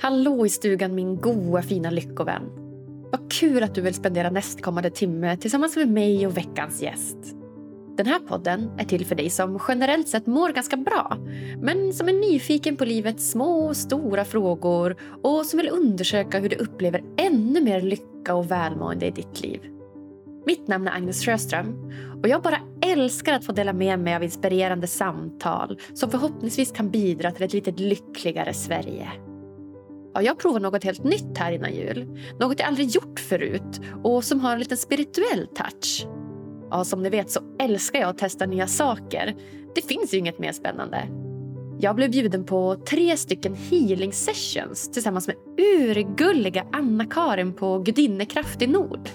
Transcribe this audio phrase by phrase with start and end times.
[0.00, 2.42] Hallå i stugan min goa fina lyckovän.
[3.12, 7.16] Vad kul att du vill spendera nästkommande timme tillsammans med mig och veckans gäst.
[7.96, 11.16] Den här podden är till för dig som generellt sett mår ganska bra
[11.58, 16.48] men som är nyfiken på livets små och stora frågor och som vill undersöka hur
[16.48, 19.60] du upplever ännu mer lycka och välmående i ditt liv.
[20.46, 21.92] Mitt namn är Agnes Sjöström
[22.22, 26.90] och jag bara älskar att få dela med mig av inspirerande samtal som förhoppningsvis kan
[26.90, 29.12] bidra till ett lite lyckligare Sverige.
[30.14, 32.18] Ja, jag provar något helt nytt här innan jul.
[32.40, 36.06] Något jag aldrig gjort förut och som har en liten spirituell touch.
[36.70, 39.34] Ja, som ni vet så älskar jag att testa nya saker.
[39.74, 41.08] Det finns ju inget mer spännande.
[41.80, 45.36] Jag blev bjuden på tre stycken healing sessions tillsammans med
[45.78, 49.08] urgulliga Anna-Karin på Gudinnekraft i Nord.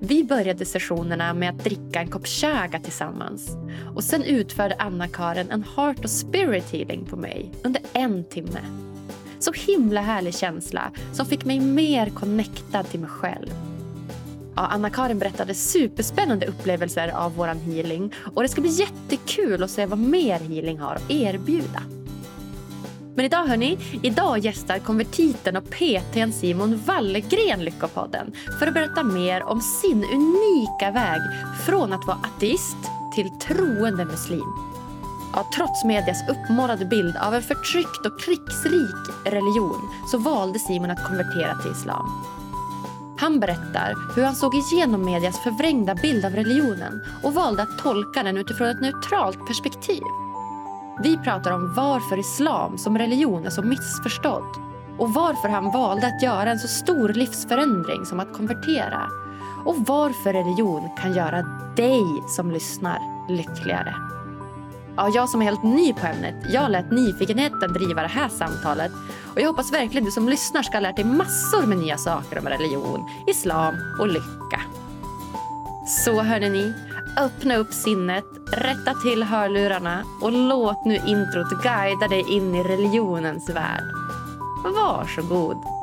[0.00, 3.56] Vi började sessionerna med att dricka en kopp chaga tillsammans.
[3.94, 8.60] Och Sen utförde Anna-Karin en heart och spirit healing på mig under en timme.
[9.38, 13.50] Så himla härlig känsla som fick mig mer connectad till mig själv.
[14.56, 19.86] Ja, Anna-Karin berättade superspännande upplevelser av vår healing och det ska bli jättekul att se
[19.86, 21.82] vad mer healing har att erbjuda.
[23.14, 29.42] Men idag hörni, idag gästar konvertiten och PTn Simon Wallgren Lyckopodden för att berätta mer
[29.42, 31.20] om sin unika väg
[31.66, 32.76] från att vara ateist
[33.14, 34.67] till troende muslim.
[35.34, 41.04] Ja, trots medias uppmålade bild av en förtryckt och krigsrik religion så valde Simon att
[41.04, 42.24] konvertera till islam.
[43.18, 48.22] Han berättar hur han såg igenom medias förvrängda bild av religionen och valde att tolka
[48.22, 50.02] den utifrån ett neutralt perspektiv.
[51.02, 54.56] Vi pratar om varför islam som religion är så missförstådd
[54.98, 59.10] och varför han valde att göra en så stor livsförändring som att konvertera
[59.64, 61.42] och varför religion kan göra
[61.76, 64.17] dig som lyssnar lyckligare.
[64.98, 68.92] Ja, jag som är helt ny på ämnet, jag lät nyfikenheten driva det här samtalet
[69.34, 72.38] och jag hoppas verkligen du som lyssnar ska ha lärt dig massor med nya saker
[72.38, 74.60] om religion, islam och lycka.
[75.86, 76.72] Så hörde ni,
[77.18, 83.50] öppna upp sinnet, rätta till hörlurarna och låt nu introt guida dig in i religionens
[83.50, 83.84] värld.
[84.64, 85.77] Varsågod.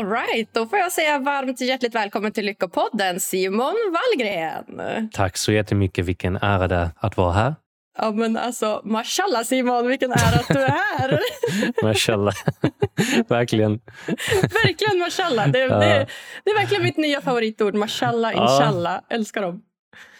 [0.00, 5.10] All right, då får jag säga varmt hjärtligt välkommen till Lyckopodden, Simon Wallgren.
[5.12, 6.04] Tack så jättemycket.
[6.04, 7.54] Vilken ära det är att vara här.
[7.98, 11.20] Ja, men alltså, mashallah Simon, vilken ära att du är här.
[11.82, 12.34] mashallah.
[13.28, 13.80] verkligen.
[14.64, 15.48] verkligen mashallah.
[15.48, 15.78] Det, ja.
[15.78, 16.06] det,
[16.44, 17.74] det, är verkligen mitt nya favoritord.
[17.74, 19.00] Mashallah, inshallah.
[19.08, 19.14] Ja.
[19.14, 19.62] Älskar dem.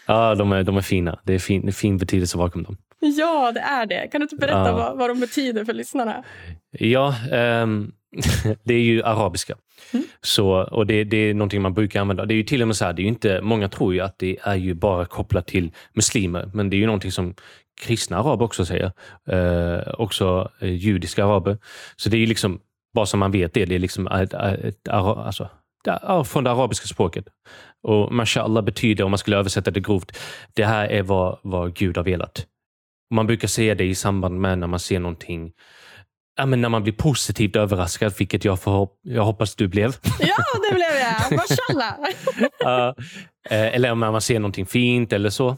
[0.05, 1.19] Ja, de är, de är fina.
[1.23, 2.77] Det är fin, fin betydelse bakom dem.
[2.99, 4.07] Ja, det är det.
[4.11, 4.75] Kan du inte berätta ja.
[4.75, 6.23] vad, vad de betyder för lyssnarna?
[6.71, 7.91] Ja, um,
[8.63, 9.55] det är ju arabiska.
[9.93, 10.05] Mm.
[10.21, 12.25] Så, och det, det, är någonting man brukar använda.
[12.25, 14.19] Det är ju till och med så här, det är inte, många tror ju att
[14.19, 17.35] det är ju bara kopplat till muslimer, men det är ju någonting som
[17.81, 18.91] kristna araber också säger.
[19.27, 21.57] Eh, också eh, judiska araber.
[21.95, 22.59] Så det är ju liksom,
[22.93, 25.49] bara så man vet det, det är liksom ett, ett, ett, alltså,
[26.25, 27.25] från det arabiska språket.
[27.83, 30.17] Och mashallah betyder, om man skulle översätta det grovt,
[30.53, 32.45] det här är vad, vad Gud har velat.
[33.13, 35.51] Man brukar säga det i samband med när man ser någonting
[36.35, 39.89] Ja, men när man blir positivt överraskad, vilket jag, får, jag hoppas du blev.
[40.19, 40.35] Ja,
[40.69, 41.37] det blev jag.
[41.37, 41.95] Mashallah.
[42.89, 45.57] uh, eller om man ser någonting fint eller så.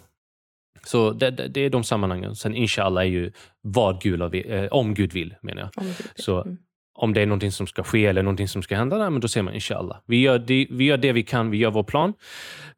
[0.85, 2.35] Så det, det, det är de sammanhangen.
[2.35, 5.83] Sen inshallah är ju vad Gud, eh, om Gud vill, menar jag.
[5.83, 5.93] Om.
[6.15, 6.57] Så mm.
[6.93, 9.27] om det är någonting som ska ske eller någonting som ska hända, nej, men då
[9.27, 9.97] säger man inshallah.
[10.05, 12.13] Vi gör, det, vi gör det vi kan, vi gör vår plan.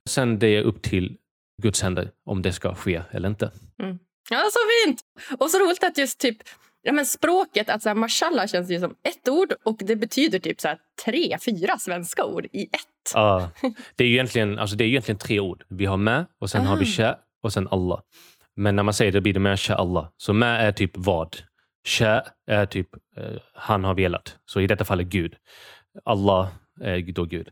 [0.09, 1.17] Sen det är upp till
[1.61, 3.51] Guds händer om det ska ske eller inte.
[3.83, 3.99] Mm.
[4.29, 5.01] Ja, så fint!
[5.39, 6.37] Och så roligt att just typ
[6.87, 10.39] Ja, men språket, att så här, mashallah känns ju som ett ord och det betyder
[10.39, 13.11] typ så här, tre, fyra svenska ord i ett.
[13.13, 13.49] Ja,
[13.95, 15.63] det är ju egentligen, alltså, det är egentligen tre ord.
[15.69, 16.65] Vi har med och sen ah.
[16.65, 16.87] har vi ah.
[16.97, 17.99] sha och sen Allah.
[18.55, 20.09] Men när man säger det blir det med sha Allah.
[20.17, 21.37] Så med är typ vad.
[21.87, 24.37] Sha är typ eh, han har velat.
[24.45, 25.35] Så i detta fallet Gud.
[26.05, 26.47] Allah
[26.81, 27.49] är då Gud.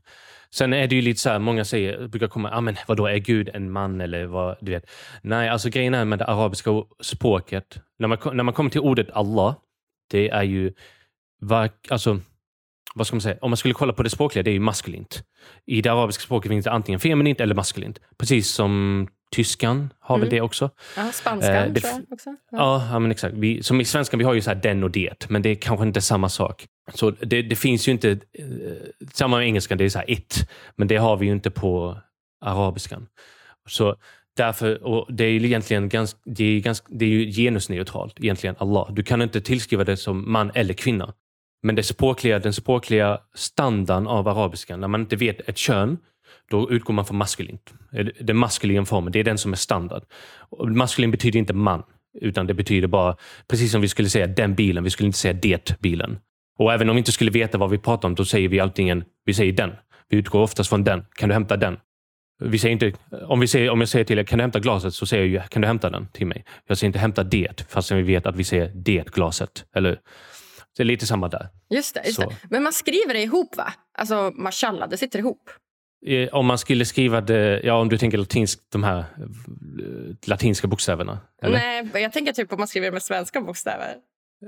[0.54, 3.18] Sen är det ju lite så här, många säger, brukar komma, ah, men vadå, är
[3.18, 4.58] Gud en man eller vad?
[4.62, 4.90] Du vet.
[5.22, 6.72] Nej, alltså grejen är med det arabiska
[7.02, 9.56] språket, när man, när man kommer till ordet Allah,
[10.12, 10.74] det är ju,
[11.90, 12.20] alltså,
[12.96, 15.24] vad ska man säga, om man skulle kolla på det språkliga, det är ju maskulint.
[15.66, 18.00] I det arabiska språket finns det antingen feminint eller maskulint.
[18.18, 20.22] Precis som tyskan har mm.
[20.22, 20.70] väl det också.
[20.98, 22.36] Ja, spanskan eh, det, tror jag också.
[22.52, 23.34] Ja, ja men exakt.
[23.34, 25.86] Vi, som i svenskan, vi har ju så den och det, men det är kanske
[25.86, 26.68] inte samma sak.
[26.94, 28.48] Så det, det finns ju inte, eh,
[29.14, 31.98] samma med engelskan, det är så här it, men det har vi ju inte på
[32.42, 33.08] arabiskan.
[33.70, 33.96] Så
[34.38, 38.56] därför, och det är ju egentligen ganska, det är ganska, det är ju genusneutralt egentligen,
[38.60, 38.94] Allah.
[38.94, 41.14] Du kan inte tillskriva det som man eller kvinna.
[41.64, 45.98] Men det språkliga, den språkliga standarden av arabiskan, när man inte vet ett kön,
[46.50, 47.74] då utgår man från maskulint.
[47.94, 50.04] Eh, den maskulina formen, det är den som är standard.
[50.68, 51.84] Maskulin betyder inte man,
[52.22, 55.34] utan det betyder bara, precis som vi skulle säga den bilen, vi skulle inte säga
[55.34, 56.20] det bilen.
[56.60, 59.04] Och även om vi inte skulle veta vad vi pratar om, då säger vi alltid
[59.26, 59.72] vi säger den.
[60.10, 61.06] Vi utgår oftast från den.
[61.16, 61.78] Kan du hämta den?
[62.44, 62.94] Vi säger inte,
[63.28, 64.94] om, vi säger, om jag säger till er, kan du hämta glaset?
[64.94, 66.46] Så säger jag, kan du hämta den till mig?
[66.68, 69.66] Jag säger inte hämta det, fast vi vet att vi säger det glaset.
[69.76, 70.00] Eller,
[70.78, 71.50] det är lite samma där.
[71.70, 72.02] Just det.
[72.06, 72.36] Just det.
[72.50, 73.74] Men man skriver det ihop, va?
[73.98, 75.50] Alltså mashallah, det sitter ihop.
[76.32, 79.06] Om man skulle skriva det, ja om du tänker latinsk, de här eh,
[80.26, 81.20] latinska bokstäverna?
[81.44, 81.58] Eller?
[81.58, 83.96] Nej, jag tänker typ om man skriver med svenska bokstäver.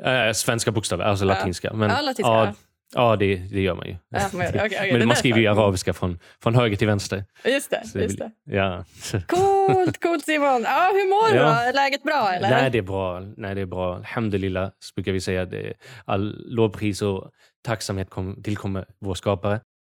[0.04, 1.74] Äh, svenska bokstäver, alltså latinska.
[1.74, 2.32] Men, ja, latinska.
[2.32, 2.54] Ja,
[2.94, 3.96] ja det, det gör man ju.
[4.10, 7.24] Ja, men okay, okay, men man skriver ju arabiska från, från höger till vänster.
[7.46, 7.88] Just det.
[7.88, 8.32] Så just det.
[8.44, 8.86] Ja.
[9.28, 10.64] Coolt, coolt Simon!
[10.64, 11.38] Ja, hur mår du?
[11.38, 11.62] Ja.
[11.62, 12.32] Är läget bra?
[12.34, 12.50] Eller?
[12.50, 13.20] Nej, det är bra.
[13.38, 13.96] Nej, det är bra.
[13.96, 15.46] Alhamdulillah, brukar vi säga.
[15.46, 15.74] Det
[16.06, 17.32] all lovpris och
[17.64, 19.60] tacksamhet kom, tillkommer vår skapare.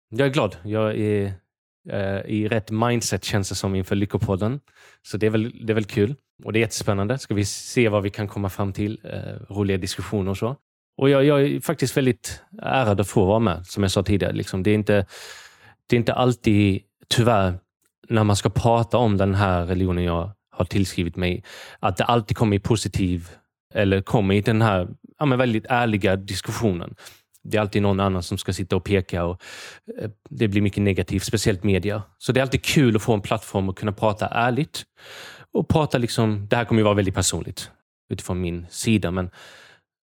[0.10, 0.58] Jag är glad.
[0.64, 1.34] Jag är
[1.90, 4.60] eh, i rätt mindset känns det som inför Lyckopodden.
[5.02, 6.16] Så det är, väl, det är väl kul.
[6.44, 7.18] Och det är jättespännande.
[7.18, 9.00] Ska vi se vad vi kan komma fram till.
[9.04, 10.56] Eh, roliga diskussioner och så.
[10.98, 14.34] Och jag, jag, är faktiskt väldigt ärad att få vara med, som jag sa tidigare.
[14.34, 14.64] Liksom.
[14.64, 15.06] Det, är inte,
[15.90, 17.60] det är inte alltid, tyvärr,
[18.10, 21.44] när man ska prata om den här religionen jag har tillskrivit mig,
[21.80, 23.30] att det alltid kommer i positiv,
[23.74, 24.88] eller kommer i den här
[25.20, 26.96] ja, men väldigt ärliga diskussionen.
[27.44, 29.42] Det är alltid någon annan som ska sitta och peka och
[30.02, 32.04] eh, det blir mycket negativt, speciellt media.
[32.18, 34.84] Så det är alltid kul att få en plattform och kunna prata ärligt.
[35.56, 37.72] Och prata liksom, det här kommer ju vara väldigt personligt
[38.10, 39.30] utifrån min sida, men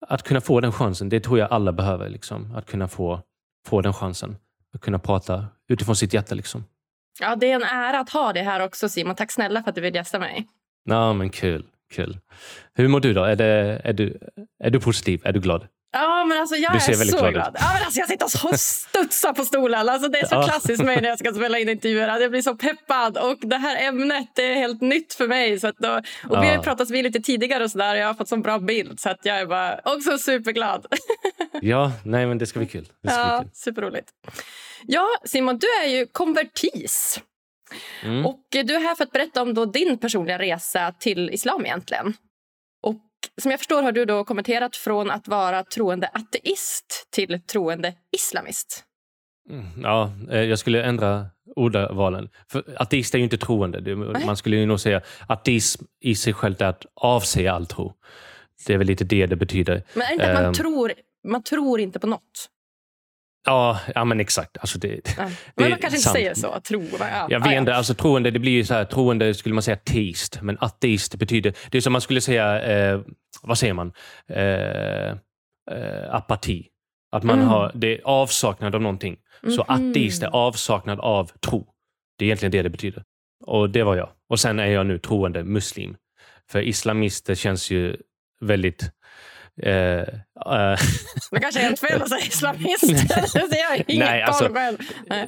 [0.07, 2.09] att kunna få den chansen, det tror jag alla behöver.
[2.09, 2.55] Liksom.
[2.55, 3.23] Att kunna få,
[3.67, 4.37] få den chansen.
[4.75, 6.35] Att kunna prata utifrån sitt hjärta.
[6.35, 6.65] Liksom.
[7.21, 9.15] Ja, det är en ära att ha det här också Simon.
[9.15, 10.47] Tack snälla för att du vill gästa mig.
[10.85, 11.67] Ja, men kul.
[11.93, 12.19] kul.
[12.75, 13.25] Hur mår du då?
[13.25, 14.19] Är, det, är, du,
[14.59, 15.21] är du positiv?
[15.25, 15.67] Är du glad?
[15.93, 17.33] Ja, men alltså jag är så glad.
[17.33, 17.57] glad.
[17.61, 19.89] Ja, men alltså jag sitter och studsar på stolen.
[19.89, 20.43] Alltså det är så ja.
[20.43, 22.21] klassiskt mig när jag ska spela in intervjuer.
[22.21, 23.19] Jag blir så peppad.
[23.19, 25.61] Och det här ämnet är helt nytt för mig.
[25.61, 26.03] Så att då, och
[26.37, 26.41] ja.
[26.41, 28.59] Vi har pratat vid lite tidigare och, så där, och jag har fått så bra
[28.59, 29.01] bild.
[29.01, 30.87] Så att jag är bara också superglad.
[31.61, 32.89] ja, nej men det ska bli kul.
[33.03, 33.55] Det ska ja, bli kul.
[33.55, 34.09] Superroligt.
[34.87, 37.21] Ja, Simon, du är ju konvertis.
[38.03, 38.27] Mm.
[38.27, 41.67] Och Du är här för att berätta om då din personliga resa till islam.
[41.67, 42.15] egentligen
[43.39, 48.85] som jag förstår har du då kommenterat från att vara troende ateist till troende islamist.
[49.51, 52.29] Mm, ja, eh, jag skulle ändra ordvalen.
[52.49, 53.97] För ateist är ju inte troende.
[54.27, 57.93] Man skulle ju nog säga ateism i sig självt är att avse all tro.
[58.67, 59.83] Det är väl lite det det betyder.
[59.95, 60.93] Men är det inte att man, um, tror,
[61.29, 62.51] man tror inte på något?
[63.47, 64.59] Ja, ja men exakt.
[64.59, 65.25] Alltså det, ja.
[65.25, 66.61] det men man kanske inte säger så.
[66.61, 67.27] Tro, ja.
[67.31, 67.75] Jag vet inte.
[67.75, 71.55] Alltså, troende, det blir ju så här, troende skulle man säga teist, men ateist betyder...
[71.71, 73.01] Det är som man skulle säga, eh,
[73.43, 73.93] vad säger man?
[74.29, 75.11] Eh,
[75.71, 76.67] eh, apati.
[77.13, 77.49] Att man mm.
[77.49, 79.17] har, det är avsaknad av någonting.
[79.43, 79.55] Mm.
[79.55, 79.91] Så mhm.
[79.91, 81.67] ateist är avsaknad av tro.
[82.19, 83.03] Det är egentligen det det betyder.
[83.45, 84.09] Och det var jag.
[84.29, 85.97] Och sen är jag nu troende muslim.
[86.51, 87.97] För islamister känns ju
[88.41, 88.91] väldigt
[89.67, 89.73] Uh,
[90.47, 90.79] uh.
[91.31, 92.85] Det kanske är helt fel att säga islamist.
[93.89, 94.49] nej, alltså,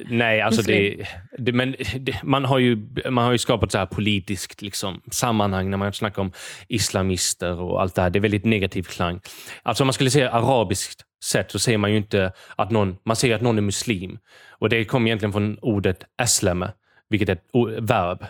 [0.05, 1.07] nej, alltså det,
[1.37, 2.77] det, men det, man, har ju,
[3.09, 6.31] man har ju skapat så här politiskt liksom, sammanhang när man snackar om
[6.67, 8.09] islamister och allt det här.
[8.09, 9.19] Det är väldigt negativ klang.
[9.63, 13.15] Alltså om man skulle säga arabiskt sätt så säger man ju inte att någon, man
[13.15, 14.17] säger att någon är muslim.
[14.49, 16.71] Och Det kommer egentligen från ordet aslama,
[17.09, 17.43] vilket är ett
[17.79, 18.25] verb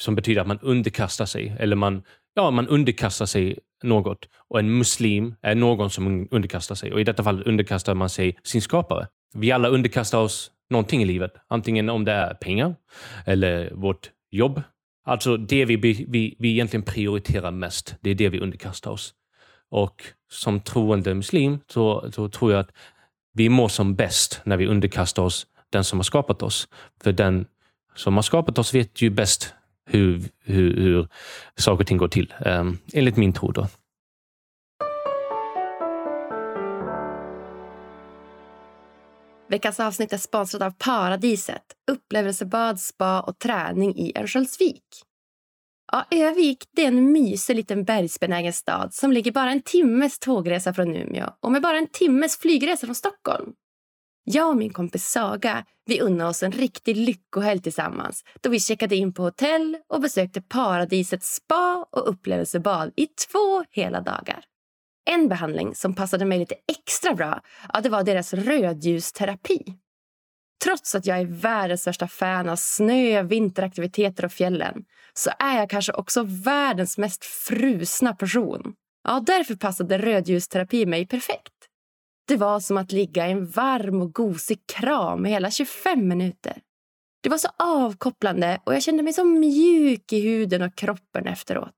[0.00, 1.56] som betyder att man underkastar sig.
[1.58, 2.02] Eller man,
[2.34, 4.28] ja, man underkastar sig något.
[4.48, 6.92] Och en muslim är någon som underkastar sig.
[6.92, 9.06] Och I detta fall underkastar man sig sin skapare.
[9.34, 11.32] Vi alla underkastar oss någonting i livet.
[11.48, 12.74] Antingen om det är pengar
[13.26, 14.62] eller vårt jobb.
[15.04, 19.14] Alltså det vi, vi, vi egentligen prioriterar mest, det är det vi underkastar oss.
[19.70, 22.70] Och som troende muslim så, så tror jag att
[23.34, 26.68] vi mår som bäst när vi underkastar oss den som har skapat oss.
[27.02, 27.46] För den
[27.94, 29.54] som har skapat oss vet ju bäst
[29.92, 31.08] hur, hur, hur
[31.54, 33.52] saker och ting går till, eh, enligt min tro.
[33.52, 33.66] Då.
[39.48, 44.84] Veckans avsnitt är sponsrat av Paradiset, upplevelsebad, spa och träning i Örnsköldsvik.
[45.92, 50.96] Ja, Övik är en mysig liten bergsbenägen stad som ligger bara en timmes tågresa från
[50.96, 53.52] Umeå och med bara en timmes flygresa från Stockholm.
[54.24, 58.96] Jag och min kompis Saga vi unnade oss en riktig lyckohelg tillsammans då vi checkade
[58.96, 64.44] in på hotell och besökte Paradisets spa och upplevelsebad i två hela dagar.
[65.10, 67.40] En behandling som passade mig lite extra bra
[67.72, 69.64] ja, det var deras rödljusterapi.
[70.64, 75.70] Trots att jag är världens största fan av snö, vinteraktiviteter och fjällen så är jag
[75.70, 78.74] kanske också världens mest frusna person.
[79.04, 81.61] Ja, därför passade rödljusterapi mig perfekt.
[82.28, 86.62] Det var som att ligga i en varm och gosig kram i hela 25 minuter.
[87.22, 91.74] Det var så avkopplande och jag kände mig så mjuk i huden och kroppen efteråt.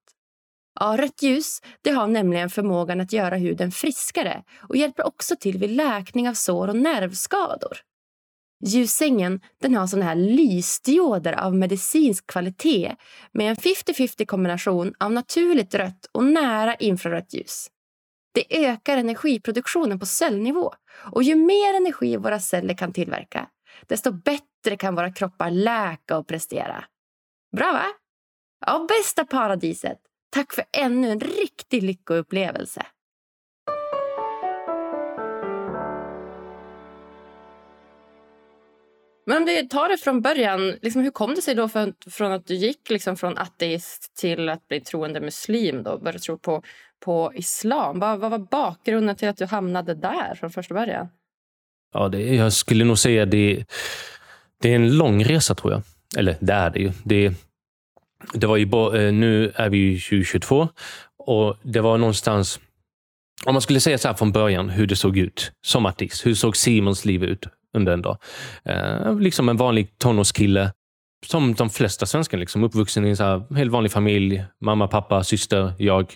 [0.81, 5.59] Ja, rött ljus det har nämligen förmågan att göra huden friskare och hjälper också till
[5.59, 7.79] vid läkning av sår och nervskador.
[8.67, 12.97] Ljussängen den har såna här lysdioder av medicinsk kvalitet
[13.33, 17.71] med en 50-50 kombination av naturligt rött och nära infrarött ljus.
[18.35, 20.73] Det ökar energiproduktionen på cellnivå
[21.13, 23.49] och ju mer energi våra celler kan tillverka
[23.87, 26.85] desto bättre kan våra kroppar läka och prestera.
[27.57, 27.87] Bra, va?
[28.67, 29.99] Ja, bästa paradiset!
[30.31, 32.87] Tack för ännu en riktig lyckoupplevelse.
[39.27, 42.33] Men om du tar det från början, liksom, hur kom det sig då för, från
[42.33, 45.83] att du gick liksom, från ateist till att bli troende muslim?
[45.83, 46.63] Då, började tro på,
[47.05, 47.99] på islam.
[47.99, 51.09] Vad, vad var bakgrunden till att du hamnade där från första början?
[51.93, 53.65] Ja, det, jag skulle nog säga det,
[54.63, 55.83] det är en lång resa tror jag.
[56.17, 56.93] Eller det är det ju.
[57.05, 57.33] Det,
[58.35, 60.69] det var ju eh, nu är vi 2022
[61.19, 62.61] och det var någonstans
[63.45, 66.27] om man skulle säga så här från början hur det såg ut som artist.
[66.27, 68.19] Hur såg Simons liv ut under en dag?
[68.65, 70.73] Eh, liksom en vanlig tonårskille.
[71.27, 72.39] Som de flesta svenskar.
[72.39, 74.45] Liksom, uppvuxen i en så här, helt vanlig familj.
[74.61, 76.15] Mamma, pappa, syster, jag.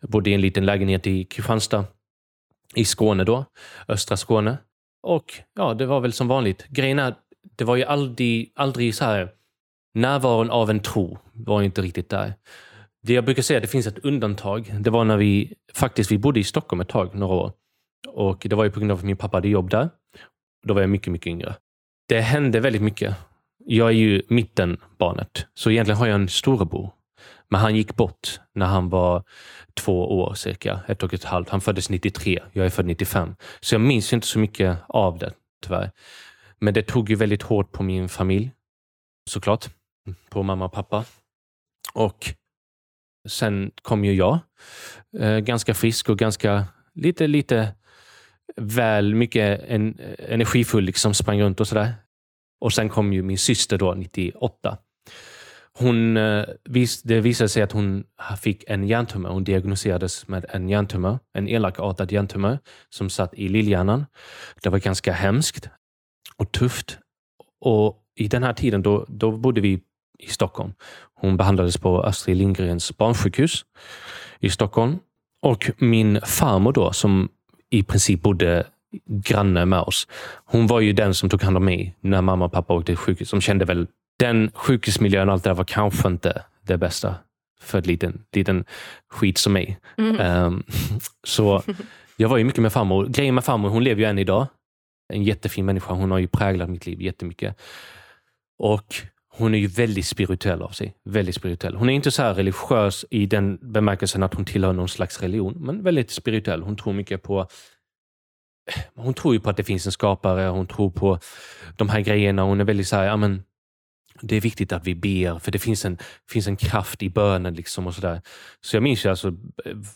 [0.00, 1.84] Bodde i en liten lägenhet i Kristianstad.
[2.74, 3.44] I Skåne då.
[3.88, 4.58] Östra Skåne.
[5.02, 6.66] Och ja, det var väl som vanligt.
[6.68, 7.14] Grejen är,
[7.56, 9.28] det var ju aldrig, aldrig så här
[9.94, 12.34] närvaron av en tro var inte riktigt där.
[13.02, 14.74] Det jag brukar säga, det finns ett undantag.
[14.80, 17.52] Det var när vi faktiskt vi bodde i Stockholm ett tag, några år.
[18.08, 19.90] Och Det var ju på grund av att min pappa hade jobb där.
[20.66, 21.54] Då var jag mycket, mycket yngre.
[22.08, 23.16] Det hände väldigt mycket.
[23.64, 26.90] Jag är ju mittenbarnet, så egentligen har jag en storebror.
[27.48, 29.24] Men han gick bort när han var
[29.74, 31.48] två år cirka, ett och ett halvt.
[31.48, 33.34] Han föddes 93, jag är född 95.
[33.60, 35.32] Så jag minns inte så mycket av det,
[35.62, 35.90] tyvärr.
[36.58, 38.50] Men det tog ju väldigt hårt på min familj,
[39.30, 39.66] såklart.
[40.28, 41.04] På mamma och pappa.
[41.94, 42.34] Och
[43.28, 44.38] sen kom ju jag,
[45.18, 47.74] eh, ganska frisk och ganska lite, lite
[48.56, 51.94] väl mycket en, energifull, liksom sprang runt och sådär.
[52.60, 54.78] Och sen kom ju min syster då, 98.
[55.78, 56.44] Hon, eh,
[57.04, 58.04] det visade sig att hon
[58.42, 59.30] fick en hjärntumör.
[59.30, 62.58] Hon diagnostiserades med en hjärntumör, en elakartad hjärntumör
[62.90, 64.06] som satt i lillhjärnan.
[64.62, 65.68] Det var ganska hemskt
[66.36, 66.98] och tufft.
[67.60, 69.80] Och I den här tiden då, då bodde vi
[70.18, 70.72] i Stockholm.
[71.14, 73.64] Hon behandlades på Astrid Lindgrens barnsjukhus
[74.40, 74.98] i Stockholm.
[75.42, 77.28] Och min farmor då, som
[77.70, 78.64] i princip bodde
[79.06, 80.08] granne med oss.
[80.44, 82.96] Hon var ju den som tog hand om mig när mamma och pappa åkte till
[82.96, 83.28] sjukhus.
[83.28, 83.86] Som kände väl
[84.18, 87.14] den sjukhusmiljön och allt det där var kanske inte det bästa
[87.60, 88.64] för en liten, liten
[89.08, 89.78] skit som mig.
[89.98, 90.44] Mm.
[90.44, 90.62] Um,
[91.24, 91.62] så
[92.16, 93.06] jag var ju mycket med farmor.
[93.06, 94.46] Grejen med farmor, hon lever ju än idag.
[95.12, 95.94] En jättefin människa.
[95.94, 97.60] Hon har ju präglat mitt liv jättemycket.
[98.58, 98.94] Och
[99.38, 100.94] hon är ju väldigt spirituell av sig.
[101.04, 101.76] Väldigt spirituell.
[101.76, 105.82] Hon är inte så religiös i den bemärkelsen att hon tillhör någon slags religion, men
[105.82, 106.62] väldigt spirituell.
[106.62, 110.66] Hon tror mycket på eh, hon tror ju på att det finns en skapare, hon
[110.66, 111.18] tror på
[111.76, 112.42] de här grejerna.
[112.42, 113.42] Hon är väldigt så här, ja, men,
[114.20, 115.98] det är viktigt att vi ber, för det finns en,
[116.30, 117.54] finns en kraft i bönen.
[117.54, 118.20] Liksom och så, där.
[118.60, 119.32] så jag minns ju alltså,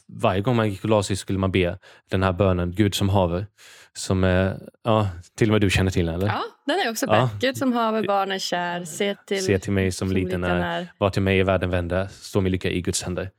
[0.07, 1.79] varje gång man gick och la sig skulle man be
[2.11, 3.47] den här bönen, Gud som haver.
[3.93, 6.27] Som är, ja, till och med du känner till den, eller?
[6.27, 7.31] Ja, den är också ja.
[7.41, 8.85] Gud som haver, barnen kär.
[8.85, 10.93] Se till, Se till mig som, som liten är.
[10.99, 12.09] Var till mig i världen vänder.
[12.11, 13.31] Stå min lycka i Guds händer.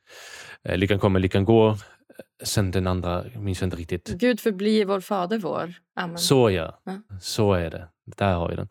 [0.63, 1.77] Eh, lyckan kommer, lyckan går.
[2.43, 4.07] Sen den andra minns jag inte riktigt.
[4.07, 5.73] Gud förblir vår fader vår.
[5.95, 6.17] Amen.
[6.17, 6.81] Så ja.
[6.83, 7.01] ja.
[7.21, 7.87] Så är det.
[8.17, 8.67] Där har vi den.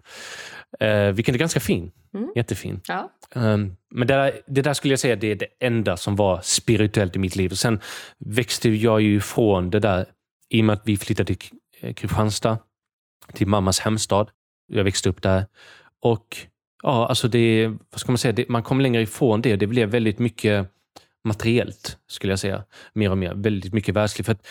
[0.81, 1.93] Eh, vilken är ganska fin.
[2.15, 2.33] Mm.
[2.37, 2.81] Jättefin.
[2.87, 3.11] Ja.
[3.35, 6.41] Um, men det där, det där skulle jag säga det är det enda som var
[6.43, 7.49] spirituellt i mitt liv.
[7.49, 7.81] Sen
[8.19, 10.07] växte jag ju ifrån det där
[10.49, 11.51] i och med att vi flyttade till
[11.95, 12.59] Kristianstad,
[13.33, 14.31] till mammas hemstad.
[14.67, 15.47] Jag växte upp där.
[16.03, 16.37] Och
[16.83, 19.57] ja, alltså det, vad ska man säga, det, man kom längre ifrån det.
[19.57, 20.67] Det blev väldigt mycket
[21.25, 22.65] materiellt, skulle jag säga.
[22.93, 23.35] Mer och mer.
[23.35, 24.27] Väldigt mycket världsligt.
[24.27, 24.47] För att,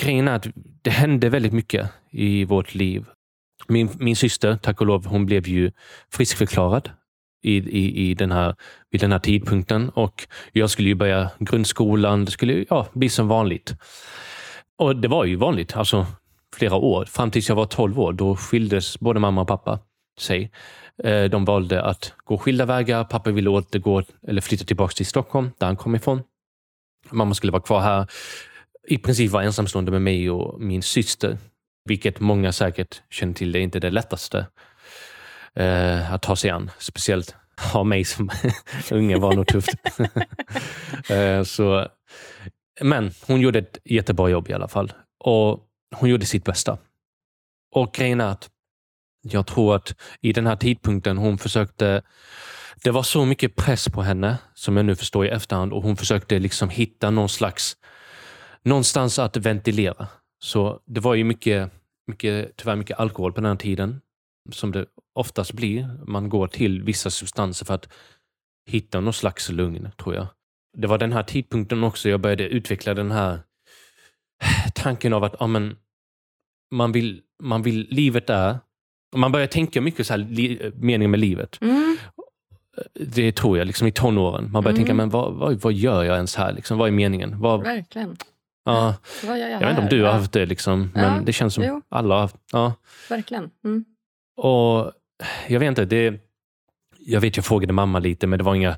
[0.00, 0.46] grejen är att
[0.82, 3.04] det hände väldigt mycket i vårt liv.
[3.68, 5.72] Min, min syster, tack och lov, hon blev ju
[6.10, 6.90] friskförklarad
[7.42, 8.54] i, i, i den här,
[8.90, 9.88] vid den här tidpunkten.
[9.88, 12.24] Och jag skulle ju börja grundskolan.
[12.24, 13.74] Det skulle ja, bli som vanligt.
[14.78, 16.06] Och det var ju vanligt, alltså
[16.56, 17.04] flera år.
[17.04, 18.12] Fram tills jag var 12 år.
[18.12, 19.78] Då skildes både mamma och pappa
[20.18, 20.50] sig.
[21.04, 23.04] Eh, de valde att gå skilda vägar.
[23.04, 26.22] Pappa ville återgå eller flytta tillbaka till Stockholm, där han kom ifrån.
[27.10, 28.06] Mamma skulle vara kvar här.
[28.88, 31.38] I princip var ensamstående med mig och min syster.
[31.84, 34.46] Vilket många säkert känner till, det är inte det lättaste
[35.54, 36.70] eh, att ta sig an.
[36.78, 37.36] Speciellt
[37.72, 38.30] ha mig som
[38.90, 39.74] unge var nog tufft.
[41.10, 41.88] eh, så,
[42.80, 44.92] men hon gjorde ett jättebra jobb i alla fall.
[45.24, 45.60] Och
[45.94, 46.78] hon gjorde sitt bästa.
[47.74, 48.50] Och grejen är att
[49.22, 52.02] jag tror att i den här tidpunkten hon försökte
[52.84, 55.96] det var så mycket press på henne, som jag nu förstår i efterhand, och hon
[55.96, 57.76] försökte liksom hitta någon slags
[58.62, 60.08] någonstans att ventilera.
[60.44, 61.70] Så det var ju mycket,
[62.06, 64.00] mycket, tyvärr mycket alkohol på den här tiden,
[64.52, 65.88] som det oftast blir.
[66.06, 67.88] Man går till vissa substanser för att
[68.70, 70.26] hitta någon slags lugn, tror jag.
[70.78, 73.40] Det var den här tidpunkten också jag började utveckla den här
[74.74, 75.76] tanken av att ja, men,
[76.74, 78.58] man, vill, man vill, livet är...
[79.16, 81.58] Man börjar tänka mycket så här, li, meningen med livet.
[81.60, 81.96] Mm.
[82.94, 84.52] Det tror jag, liksom i tonåren.
[84.52, 84.76] Man börjar Mm.
[84.86, 86.52] tänka, men vad, vad, vad gör jag ens här?
[86.52, 87.40] Liksom, vad är meningen?
[87.40, 88.16] Vad, Verkligen.
[88.64, 88.94] Ja,
[89.26, 91.32] Vad gör jag, jag vet inte om du har haft det, liksom, men Ja, det
[91.32, 91.82] känns som jo.
[91.88, 92.36] alla har haft.
[92.52, 92.74] Ja.
[93.08, 93.50] Verkligen.
[93.64, 93.84] Mm.
[94.36, 94.92] Och
[95.48, 96.20] jag vet inte, det,
[96.98, 98.76] jag vet jag frågade mamma lite, men det var inga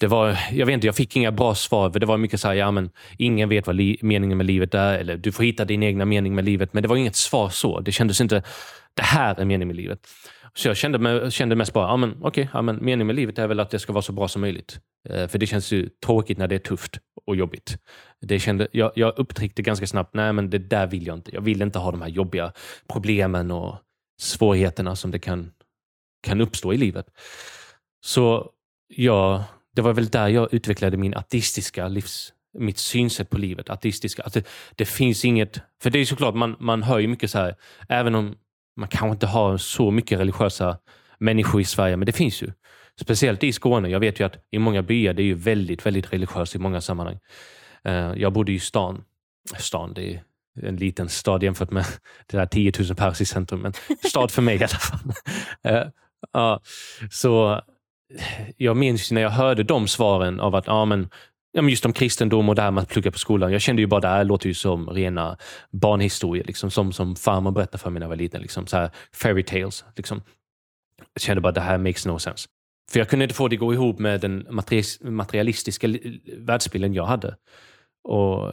[0.00, 1.90] det var, jag vet inte, jag fick inga bra svar.
[1.90, 4.74] För det var mycket så här, ja men ingen vet vad li, meningen med livet
[4.74, 4.98] är.
[4.98, 6.72] Eller du får hitta din egna mening med livet.
[6.72, 7.80] Men det var inget svar så.
[7.80, 8.42] Det kändes inte,
[8.94, 10.06] det här är meningen med livet.
[10.54, 13.46] Så jag kände, kände mest bara, ja men okej, ja, men meningen med livet är
[13.46, 14.80] väl att det ska vara så bra som möjligt.
[15.08, 17.78] Eh, för det känns ju tråkigt när det är tufft och jobbigt.
[18.20, 21.34] Det kände, jag, jag upptäckte ganska snabbt, nej men det där vill jag inte.
[21.34, 22.52] Jag vill inte ha de här jobbiga
[22.88, 23.76] problemen och
[24.20, 25.52] svårigheterna som det kan,
[26.22, 27.06] kan uppstå i livet.
[28.04, 28.50] Så
[28.88, 33.70] ja, det var väl där jag utvecklade min ateistiska livs, mitt synsätt på livet.
[33.70, 37.30] Artistiska, att det, det finns inget, för det är såklart, man, man hör ju mycket
[37.30, 37.56] så här,
[37.88, 38.34] även om
[38.76, 40.78] man kanske inte har så mycket religiösa
[41.18, 42.52] människor i Sverige, men det finns ju.
[43.00, 43.88] Speciellt i Skåne.
[43.88, 46.80] Jag vet ju att i många byar det är ju väldigt, väldigt religiöst i många
[46.80, 47.18] sammanhang.
[47.84, 49.04] Eh, jag bodde i stan.
[49.58, 50.22] Stan, det är
[50.62, 51.84] en liten stad jämfört med
[52.26, 53.72] det där 10 000 pers i centrum, men
[54.08, 55.12] stad för mig i alla fall.
[55.62, 55.86] Eh,
[56.32, 56.60] ja,
[57.10, 57.60] så
[58.56, 61.08] jag minns när jag hörde de svaren av att ja, men,
[61.52, 63.52] ja, men just om kristendom och det här med att plugga på skolan.
[63.52, 65.36] Jag kände ju bara det här låter ju som rena
[65.70, 68.42] barnhistorier, liksom, som, som farmor berättade för mig när jag var liten.
[68.42, 69.84] Liksom, så här, fairy tales.
[69.96, 70.22] Liksom.
[71.14, 72.48] Jag kände bara att det här makes no sense.
[72.92, 74.46] För jag kunde inte få det att gå ihop med den
[75.00, 75.88] materialistiska
[76.38, 77.36] världsbilden jag hade.
[78.04, 78.52] Och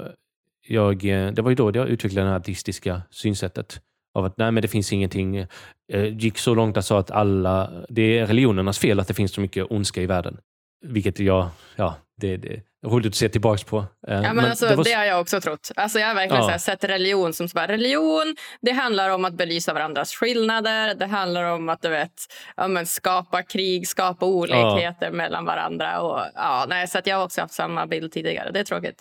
[0.68, 3.82] jag, eh, det var ju då jag utvecklade det här ateistiska synsättet.
[4.14, 5.46] Av att nej, men det finns ingenting.
[5.88, 9.14] Jag gick så långt att jag sa att alla, det är religionernas fel att det
[9.14, 10.38] finns så mycket ondska i världen.
[10.86, 13.78] Vilket jag, ja, det, det roligt att se tillbaks på.
[13.78, 13.86] Eh,
[14.22, 15.72] Ja, men alltså, det, var s- har jag också trott.
[15.76, 16.46] Alltså, jag har verkligen Ja.
[16.48, 20.96] så här, sett religion som så bara, religion det handlar om att belysa varandras skillnader.
[20.96, 22.12] Det handlar om att du vet,
[22.58, 26.02] ja, men, skapa krig, skapa olikheter mellan varandra.
[26.02, 28.52] Och, ja, nej, så att jag har också haft samma bild tidigare.
[28.52, 28.98] Det är tråkigt.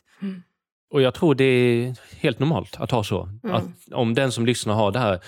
[0.92, 3.28] Och jag tror det är helt normalt att ha så.
[3.44, 3.56] Mm.
[3.56, 5.20] Att om den som lyssnar har det här,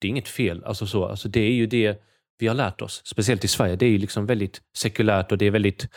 [0.00, 0.64] det är inget fel.
[0.64, 2.02] Alltså så, alltså det är ju det
[2.38, 3.76] vi har lärt oss, speciellt i Sverige.
[3.76, 5.88] Det är ju liksom väldigt sekulärt och det är väldigt...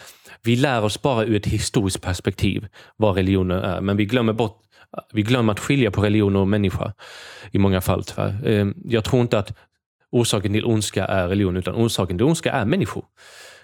[0.43, 4.63] Vi lär oss bara ur ett historiskt perspektiv vad religioner är, men vi glömmer bort
[5.13, 6.93] vi glömmer att skilja på religion och människa
[7.52, 8.47] i många fall tyvärr.
[8.47, 9.58] Ehm, jag tror inte att
[10.12, 13.06] orsaken till ondska är religion, utan orsaken till ondska är människor.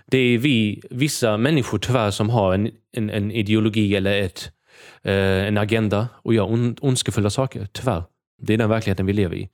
[0.05, 4.51] Det är vi, vissa människor tyvärr som har en, en, en ideologi eller ett,
[5.03, 8.03] eh, en agenda och gör on, ondskefulla saker, tyvärr.
[8.41, 9.49] Det är den verkligheten vi lever i.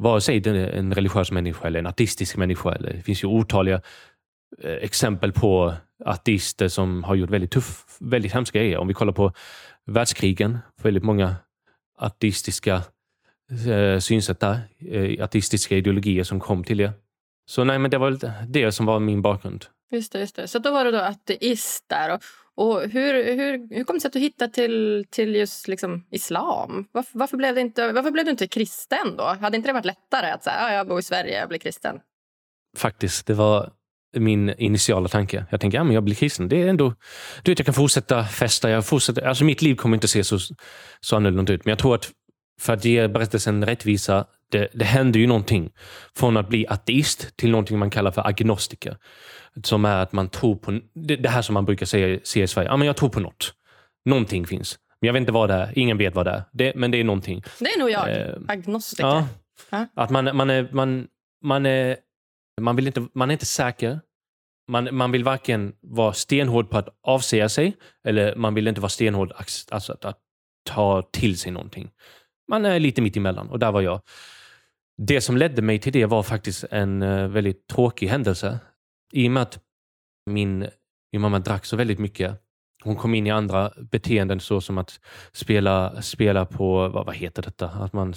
[0.00, 2.72] Vare sig det är en religiös människa eller en ateistisk människa.
[2.72, 3.80] Eller, det finns ju otaliga
[4.62, 8.78] eh, exempel på ateister som har gjort väldigt tuff, väldigt hemska grejer.
[8.78, 9.32] Om vi kollar på
[9.86, 11.36] världskrigen, väldigt många
[11.98, 12.82] ateistiska
[13.68, 14.60] eh, synsätt där,
[14.90, 16.92] eh, ateistiska ideologier som kom till det.
[17.46, 19.64] Så nej, men det var det som var min bakgrund.
[19.90, 20.48] Just det, just det.
[20.48, 22.14] Så då var du då ateist där.
[22.14, 22.22] Och,
[22.56, 26.88] och hur, hur, hur kom det sig att du hittade till, till just liksom islam?
[26.92, 29.24] Varför, varför, blev det inte, varför blev du inte kristen då?
[29.24, 32.00] Hade inte det varit lättare att säga, ah, jag bor i Sverige, jag blir kristen?
[32.76, 33.72] Faktiskt, det var
[34.16, 35.46] min initiala tanke.
[35.50, 36.48] Jag tänkte, ja men jag blir kristen.
[36.48, 36.94] Det är ändå,
[37.42, 38.70] du vet, jag kan fortsätta festa.
[38.70, 40.38] Jag fortsätter, alltså mitt liv kommer inte se så,
[41.00, 41.64] så annorlunda ut.
[41.64, 42.10] Men jag tror att
[42.60, 45.70] för att ge berättelsen rättvisa, det, det händer ju någonting.
[46.16, 48.96] Från att bli ateist till någonting man kallar för agnostiker.
[49.64, 52.48] Som är att man tror på, det, det här som man brukar säga, säga i
[52.48, 53.54] Sverige, ja men jag tror på något.
[54.04, 54.78] Någonting finns.
[55.00, 55.78] Men jag vet inte vad det är.
[55.78, 56.42] Ingen vet vad det är.
[56.52, 57.42] Det, men det är någonting.
[57.58, 59.24] Det är nog jag, Eh, agnostiker.
[59.70, 59.86] Ja.
[59.94, 61.06] Att man, man, är, man,
[61.44, 61.96] man, är,
[62.60, 64.00] man, vill inte, man är inte säker.
[64.68, 68.88] Man, man vill varken vara stenhård på att avsäga sig eller man vill inte vara
[68.88, 69.32] stenhård
[69.70, 70.18] alltså att, att
[70.64, 71.90] ta till sig någonting.
[72.48, 74.00] Man är lite mitt emellan och där var jag.
[75.02, 78.58] Det som ledde mig till det var faktiskt en eh, väldigt tråkig händelse.
[79.12, 79.58] I och med att
[80.26, 80.68] min,
[81.12, 82.40] min mamma drack så väldigt mycket.
[82.82, 85.00] Hon kom in i andra beteenden så som att
[85.32, 87.66] spela, spela på, vad, vad heter detta?
[87.68, 88.14] Att man,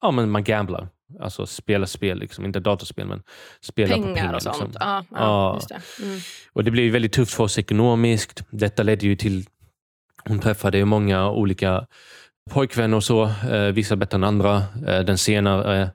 [0.00, 0.88] ja, men man gamblar.
[1.20, 2.44] Alltså spela spel, liksom.
[2.44, 3.22] inte datorspel men
[3.60, 4.34] spela pengar på pengar.
[4.34, 4.60] och sånt.
[4.60, 4.76] Liksom.
[4.80, 5.60] Ja, ja, Ja.
[5.68, 6.04] Det.
[6.04, 6.20] Mm.
[6.52, 8.44] Och det blev väldigt tufft för oss ekonomiskt.
[8.50, 9.44] Detta ledde ju till,
[10.24, 11.86] hon träffade många olika
[12.50, 13.24] pojkvän och så.
[13.50, 14.56] Eh, vissa bättre än andra.
[14.86, 15.90] Eh, den senare,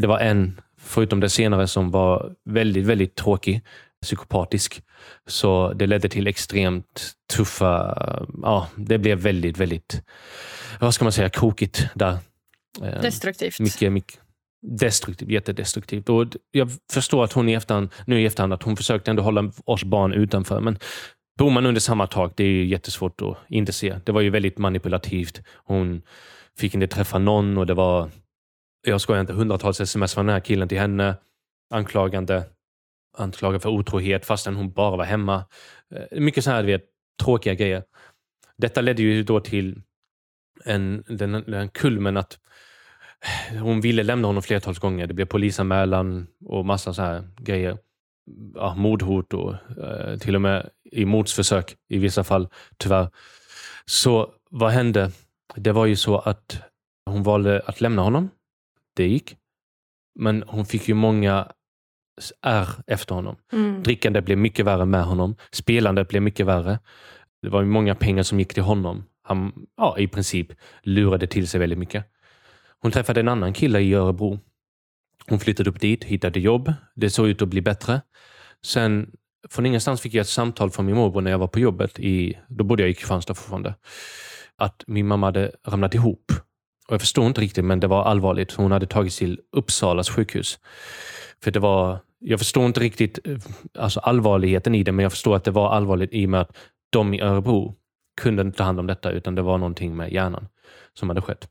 [0.00, 3.60] det var en, förutom den senare, som var väldigt, väldigt tråkig.
[4.02, 4.82] Psykopatisk.
[5.26, 7.94] Så det ledde till extremt tuffa...
[8.42, 10.02] Ja, det blev väldigt, väldigt...
[10.80, 11.28] Vad ska man säga?
[11.28, 12.18] Krokigt där.
[12.82, 13.60] Eh, Destruktivt.
[13.60, 14.18] Mycket, mycket
[14.62, 16.08] destruktivt, jättedestruktivt.
[16.08, 19.52] Och jag förstår att hon i efterhand, nu i efterhand att hon försökte ändå hålla
[19.64, 20.60] oss barn utanför.
[20.60, 20.78] Men
[21.38, 23.96] bor man under samma tak, det är jättesvårt att inte se.
[24.04, 25.42] Det var ju väldigt manipulativt.
[25.64, 26.02] Hon
[26.58, 28.10] fick inte träffa någon och det var,
[28.82, 31.16] jag skojar inte, hundratals sms från den här killen till henne.
[31.70, 32.44] Anklagande,
[33.18, 35.44] anklagad för otrohet fastän hon bara var hemma.
[35.94, 36.84] Eh, mycket sådana här, vet,
[37.22, 37.84] tråkiga grejer.
[38.56, 39.82] Detta ledde ju då till
[40.64, 42.38] en, den, den kulmen att
[43.50, 45.06] eh, hon ville lämna honom flertals gånger.
[45.06, 47.78] Det blev polisanmälan och massa så här grejer.
[48.54, 53.08] Ja, mordhot och eh, till och med i mordsförsök i vissa fall, tyvärr.
[53.84, 55.10] Så vad hände?
[55.56, 56.62] Det var ju så att
[57.06, 58.30] hon valde att lämna honom.
[58.96, 59.36] Det gick.
[60.14, 61.52] Men hon fick ju många
[62.42, 63.36] är efter honom.
[63.52, 63.82] Mm.
[63.82, 65.36] Drickandet blev mycket värre med honom.
[65.52, 66.78] Spelandet blev mycket värre.
[67.42, 69.04] Det var många pengar som gick till honom.
[69.22, 70.52] Han ja, i princip
[70.82, 72.04] lurade till sig väldigt mycket.
[72.80, 74.38] Hon träffade en annan kille i Örebro.
[75.26, 76.72] Hon flyttade upp dit, hittade jobb.
[76.94, 78.00] Det såg ut att bli bättre.
[78.64, 79.10] Sen
[79.48, 81.98] från ingenstans fick jag ett samtal från min morbror när jag var på jobbet.
[82.00, 83.74] I, då bodde jag i Kristianstad fortfarande.
[84.56, 86.32] Att min mamma hade ramlat ihop.
[86.88, 88.52] Och jag förstod inte riktigt, men det var allvarligt.
[88.52, 90.58] Hon hade tagits till Uppsalas sjukhus.
[91.44, 93.38] För det var, jag förstår inte riktigt eh,
[93.78, 96.56] alltså allvarligheten i det, men jag förstår att det var allvarligt i och med att
[96.90, 97.74] de i Örebro
[98.20, 100.48] kunde inte ta hand om detta, utan det var någonting med hjärnan
[100.94, 101.48] som hade skett.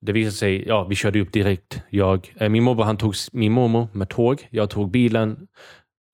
[0.00, 1.82] Det visade sig, ja, vi körde upp direkt.
[1.90, 4.48] Jag, eh, min morbror han tog min mormor med tåg.
[4.50, 5.46] Jag tog bilen,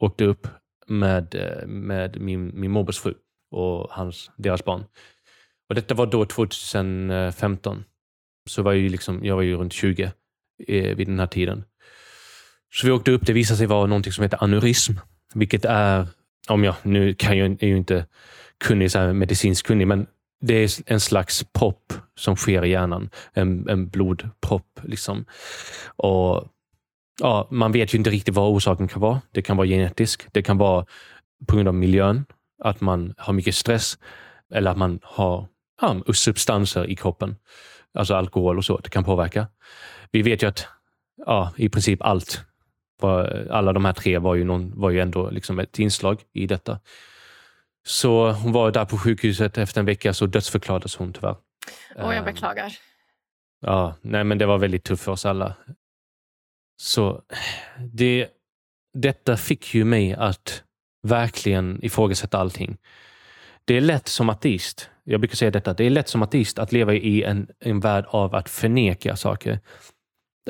[0.00, 0.46] åkte upp
[0.86, 3.14] med, eh, med min, min morbrors fru
[3.50, 4.84] och hans, deras barn.
[5.68, 7.84] Och Detta var då 2015.
[8.50, 10.12] Så var jag, liksom, jag var ju runt 20
[10.68, 11.64] eh, vid den här tiden.
[12.74, 13.26] Så vi åkte upp.
[13.26, 14.92] Det visade sig vara något som heter aneurysm,
[15.34, 16.06] vilket är,
[16.48, 18.06] om jag, nu kan jag, är ju inte
[18.64, 20.06] kunnig, så här, medicinskt kunnig, men
[20.40, 23.10] det är en slags propp som sker i hjärnan.
[23.32, 24.80] En, en blodpropp.
[24.82, 25.24] Liksom.
[25.96, 26.48] Och,
[27.20, 29.20] ja, man vet ju inte riktigt vad orsaken kan vara.
[29.32, 30.26] Det kan vara genetisk.
[30.32, 30.86] Det kan vara
[31.46, 32.24] på grund av miljön.
[32.64, 33.98] Att man har mycket stress.
[34.54, 35.48] Eller att man har
[35.80, 37.36] ja, substanser i kroppen.
[37.94, 38.76] Alltså alkohol och så.
[38.76, 39.46] Det kan påverka.
[40.10, 40.68] Vi vet ju att
[41.26, 42.40] ja, i princip allt
[43.00, 46.46] var, alla de här tre var ju, någon, var ju ändå liksom ett inslag i
[46.46, 46.80] detta.
[47.86, 49.58] Så hon var där på sjukhuset.
[49.58, 51.36] Efter en vecka så dödsförklarades hon tyvärr.
[51.96, 52.72] Åh, jag ehm, beklagar.
[53.60, 55.54] Ja, nej men det var väldigt tufft för oss alla.
[56.76, 57.22] Så
[57.92, 58.28] det,
[58.94, 60.62] detta fick ju mig att
[61.02, 62.78] verkligen ifrågasätta allting.
[63.70, 66.72] Det är lätt som ateist, jag brukar säga detta, det är lätt som ateist att
[66.72, 69.58] leva i en, en värld av att förneka saker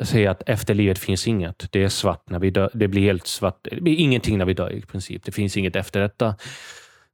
[0.03, 1.67] säga att efter livet finns inget.
[1.71, 2.69] Det är svart när vi dör.
[2.73, 3.59] Det blir helt svart.
[3.71, 5.23] Det blir ingenting när vi dör i princip.
[5.23, 6.35] Det finns inget efter detta.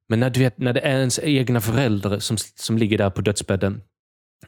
[0.10, 3.22] Men när, du vet, när det är ens egna föräldrar som, som ligger där på
[3.22, 3.82] dödsbädden,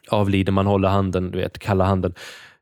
[0.08, 2.14] avlider, man håller handen, du vet, kalla handen.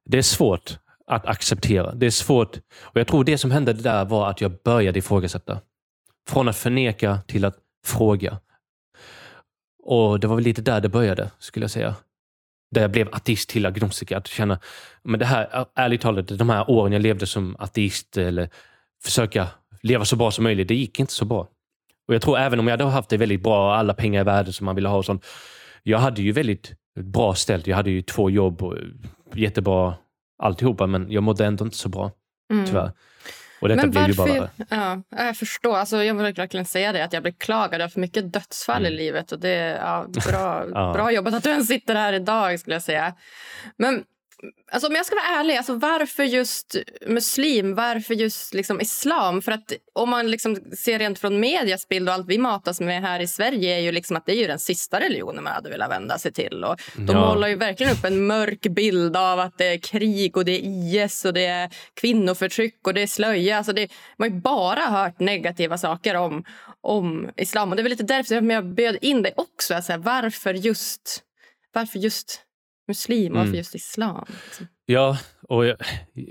[0.05, 1.95] Det är svårt att acceptera.
[1.95, 2.57] Det är svårt.
[2.81, 5.61] Och Jag tror det som hände där var att jag började ifrågasätta.
[6.29, 7.57] Från att förneka till att
[7.87, 8.39] fråga.
[9.91, 11.95] Och Det var väl lite där det började, skulle jag säga
[12.71, 14.17] där jag blev ateist till agnostiker.
[14.17, 14.59] Att känna,
[15.03, 18.49] men det här, ärligt talat, de här åren jag levde som ateist eller
[19.05, 19.49] försöka
[19.83, 21.49] leva så bra som möjligt, det gick inte så bra.
[22.09, 24.53] Och Jag tror även om jag hade haft det väldigt bra, alla pengar i världen
[24.53, 25.27] som man ville ha och sånt.
[25.83, 27.67] Jag hade ju väldigt bra ställt.
[27.67, 28.77] Jag hade ju två jobb och
[29.35, 29.95] jättebra
[30.43, 32.11] alltihopa, men jag mådde ändå inte så bra.
[32.53, 32.91] Mm.
[33.61, 34.51] Och detta Men varför, blev ju bara...
[34.69, 35.77] Ja, jag förstår.
[35.77, 37.05] Alltså, jag vill verkligen säga det.
[37.05, 37.79] Att jag beklagar.
[37.79, 38.93] Det för mycket dödsfall mm.
[38.93, 39.33] i livet.
[39.33, 40.93] Och det, ja, bra, ja.
[40.93, 42.61] bra jobbat att du ens sitter här idag.
[42.61, 43.15] skulle jag säga.
[43.77, 44.05] Men
[44.73, 47.75] Alltså, om jag ska vara ärlig, alltså, varför just muslim?
[47.75, 49.43] Varför just liksom, islam?
[49.43, 53.03] För att Om man liksom ser rent från medias bild och allt vi matas med
[53.03, 55.71] här i Sverige är ju liksom att det är ju den sista religionen man hade
[55.71, 56.65] velat vända sig till.
[56.65, 57.29] Och de ja.
[57.29, 60.63] målar ju verkligen upp en mörk bild av att det är krig och det är
[60.65, 63.57] IS och det är kvinnoförtryck och det är slöja.
[63.57, 66.45] Alltså det, man har ju bara hört negativa saker om,
[66.81, 67.71] om islam.
[67.71, 69.75] Och Det är väl lite därför jag bjöd in dig också.
[69.75, 71.25] Alltså, varför just...
[71.73, 72.45] Varför just
[72.89, 73.33] muslim?
[73.33, 73.57] Varför mm.
[73.57, 74.27] just islam?
[74.45, 74.67] Liksom?
[74.87, 75.77] Ja, och jag,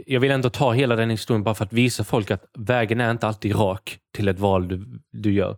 [0.05, 3.11] jag, vill ändå ta hela den historien bara för att visa folk att vägen är
[3.11, 5.57] inte alltid rak till ett val du, du gör.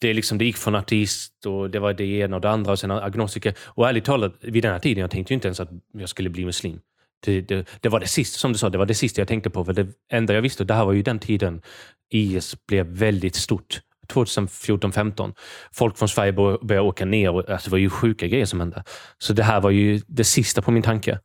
[0.00, 2.72] Det, är liksom, det gick från ateist och det var det ena och det andra
[2.72, 3.54] och sen agnostiker.
[3.60, 6.44] Och ärligt talat, vid den här tiden jag tänkte inte ens att jag skulle bli
[6.44, 6.80] muslim.
[7.26, 9.50] Det, det, det, var det sista, som du sa, det var det sista jag tänkte
[9.50, 9.64] på.
[9.64, 11.62] För det enda jag visste, det här var ju den tiden
[12.10, 13.80] IS blev väldigt stort.
[14.14, 15.34] 2014-15.
[15.72, 17.30] Folk från Sverige började åka ner.
[17.30, 18.84] Och, alltså, det var ju sjuka grejer som hände.
[19.18, 21.18] Så det här var ju det sista på min tanke.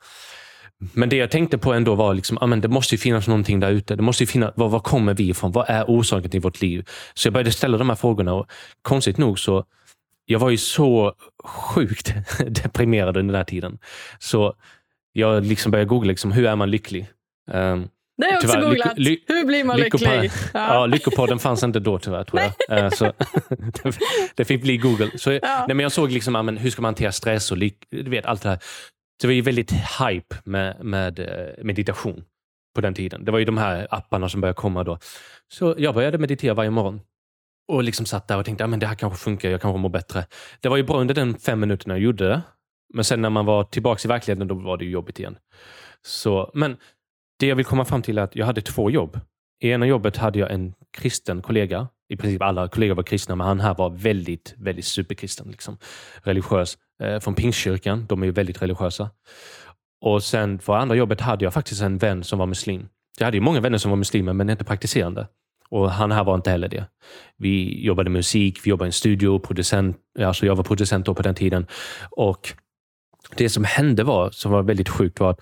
[0.93, 3.71] Men det jag tänkte på ändå var liksom, amen, det måste ju finnas någonting där
[3.71, 3.95] ute.
[3.95, 5.51] Det måste finnas, var, var kommer vi ifrån?
[5.51, 6.85] Vad är orsaken till vårt liv?
[7.13, 8.47] Så jag började ställa de här frågorna och
[8.81, 9.65] konstigt nog så
[10.25, 12.13] jag var ju så sjukt
[12.63, 13.79] deprimerad under den här tiden.
[14.19, 14.53] Så
[15.13, 17.07] jag liksom började googla, liksom, hur är man lycklig?
[17.51, 18.97] Um, det har jag också googlat.
[19.27, 20.31] Hur blir man lycklig?
[20.53, 20.73] Ja.
[20.73, 22.83] ja, Lyckopodden fanns inte då tyvärr, tror jag.
[22.83, 23.13] Uh, så
[24.35, 25.11] det fick bli Google.
[25.17, 25.39] Så, ja.
[25.67, 28.25] nej, men jag såg liksom, amen, hur ska man hantera stress och lyck, du vet,
[28.25, 28.59] allt det här.
[29.21, 32.23] Det var ju väldigt hype med, med eh, meditation
[32.75, 33.25] på den tiden.
[33.25, 34.99] Det var ju de här apparna som började komma då.
[35.53, 37.01] Så jag började meditera varje morgon.
[37.67, 40.25] Och liksom satt där och tänkte att det här kanske funkar, jag kanske mår bättre.
[40.59, 42.41] Det var ju bra under den fem minuterna jag gjorde det.
[42.93, 45.37] Men sen när man var tillbaka i verkligheten, då var det jobbigt igen.
[46.01, 46.77] Så, men
[47.43, 49.19] det jag vill komma fram till är att jag hade två jobb.
[49.61, 51.87] I ena jobbet hade jag en kristen kollega.
[52.09, 55.47] I princip alla kollegor var kristna, men han här var väldigt, väldigt superkristen.
[55.51, 55.77] Liksom.
[56.23, 56.77] Religiös.
[57.03, 58.05] Eh, från Pingstkyrkan.
[58.09, 59.09] De är ju väldigt religiösa.
[60.01, 62.87] Och sen för andra jobbet hade jag faktiskt en vän som var muslim.
[63.19, 65.27] Jag hade ju många vänner som var muslimer, men inte praktiserande.
[65.69, 66.85] Och han här var inte heller det.
[67.37, 71.13] Vi jobbade med musik, vi jobbade i en studio, producent, alltså jag var producent då
[71.13, 71.67] på den tiden.
[72.11, 72.53] Och
[73.37, 75.41] det som hände var, som var väldigt sjukt, var att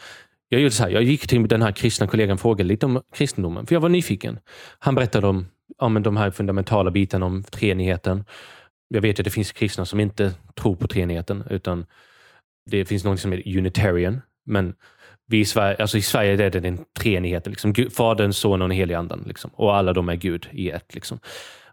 [0.54, 3.02] jag gjorde så här, jag gick till den här kristna kollegan och frågade lite om
[3.14, 4.40] kristendomen, för jag var nyfiken.
[4.80, 8.26] Han berättade om, om de här fundamentala bitarna om treenigheten.
[8.88, 11.86] Jag vet att det finns kristna som inte tror på treenigheten, utan
[12.70, 14.22] det finns något som heter unitarian.
[14.46, 14.74] Men
[15.28, 17.52] vi i, Sverige, alltså i Sverige är det den treenigheten.
[17.52, 17.74] Liksom.
[17.92, 19.24] Fadern, Sonen och den helige anden.
[19.28, 19.52] Liksom.
[19.54, 20.96] Och alla de är Gud i ett.
[20.96, 21.20] Liksom.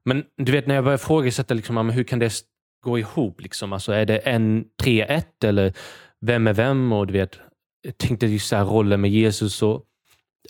[0.04, 2.32] Men du vet, när jag började ifrågasätta liksom, hur kan det
[2.84, 3.40] gå ihop?
[3.40, 3.72] Liksom?
[3.72, 5.72] Alltså, är det en 3-1 eller
[6.20, 6.92] vem är vem?
[6.92, 7.40] Och du vet,
[7.88, 9.62] jag tänkte just här, rollen med Jesus.
[9.62, 9.84] Och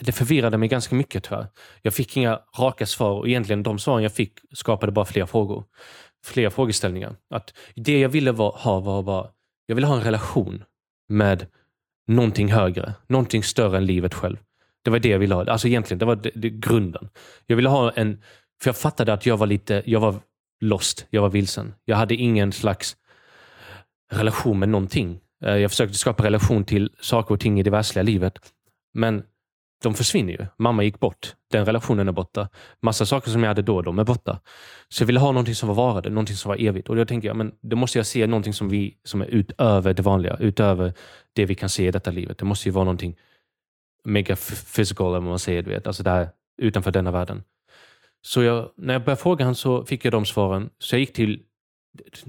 [0.01, 1.47] det förvirrade mig ganska mycket tyvärr.
[1.83, 5.65] Jag fick inga raka svar och egentligen de svaren jag fick skapade bara fler frågor.
[6.25, 7.17] Fler frågeställningar.
[7.31, 9.27] Att det jag ville var, ha var bara,
[9.67, 10.65] jag ville ha en relation
[11.09, 11.47] med
[12.07, 12.95] någonting högre.
[13.07, 14.37] Någonting större än livet själv.
[14.85, 15.45] Det var det jag ville ha.
[15.45, 17.09] Alltså egentligen, det var det, det, grunden.
[17.47, 18.23] Jag ville ha en,
[18.63, 20.15] för jag fattade att jag var lite, jag var
[20.61, 21.07] lost.
[21.11, 21.75] Jag var vilsen.
[21.85, 22.97] Jag hade ingen slags
[24.13, 25.21] relation med någonting.
[25.45, 28.39] Eh, jag försökte skapa relation till saker och ting i det världsliga livet.
[28.95, 29.23] Men
[29.83, 30.47] de försvinner ju.
[30.59, 31.35] Mamma gick bort.
[31.51, 32.49] Den relationen är borta.
[32.83, 34.41] Massa saker som jag hade då, de är borta.
[34.89, 36.89] Så jag ville ha någonting som var varade, någonting som var evigt.
[36.89, 39.95] Och då tänkte jag, men då måste jag se någonting som, vi, som är utöver
[39.95, 40.95] det vanliga, utöver
[41.33, 42.39] det vi kan se i detta livet.
[42.39, 43.17] Det måste ju vara någonting
[44.05, 44.37] mega
[44.77, 45.63] physical, eller vad man säger.
[45.63, 45.87] Du vet.
[45.87, 46.29] Alltså där,
[46.63, 47.43] utanför denna världen.
[48.23, 50.71] Så jag, när jag började fråga honom så fick jag de svaren.
[50.79, 51.43] Så jag gick till,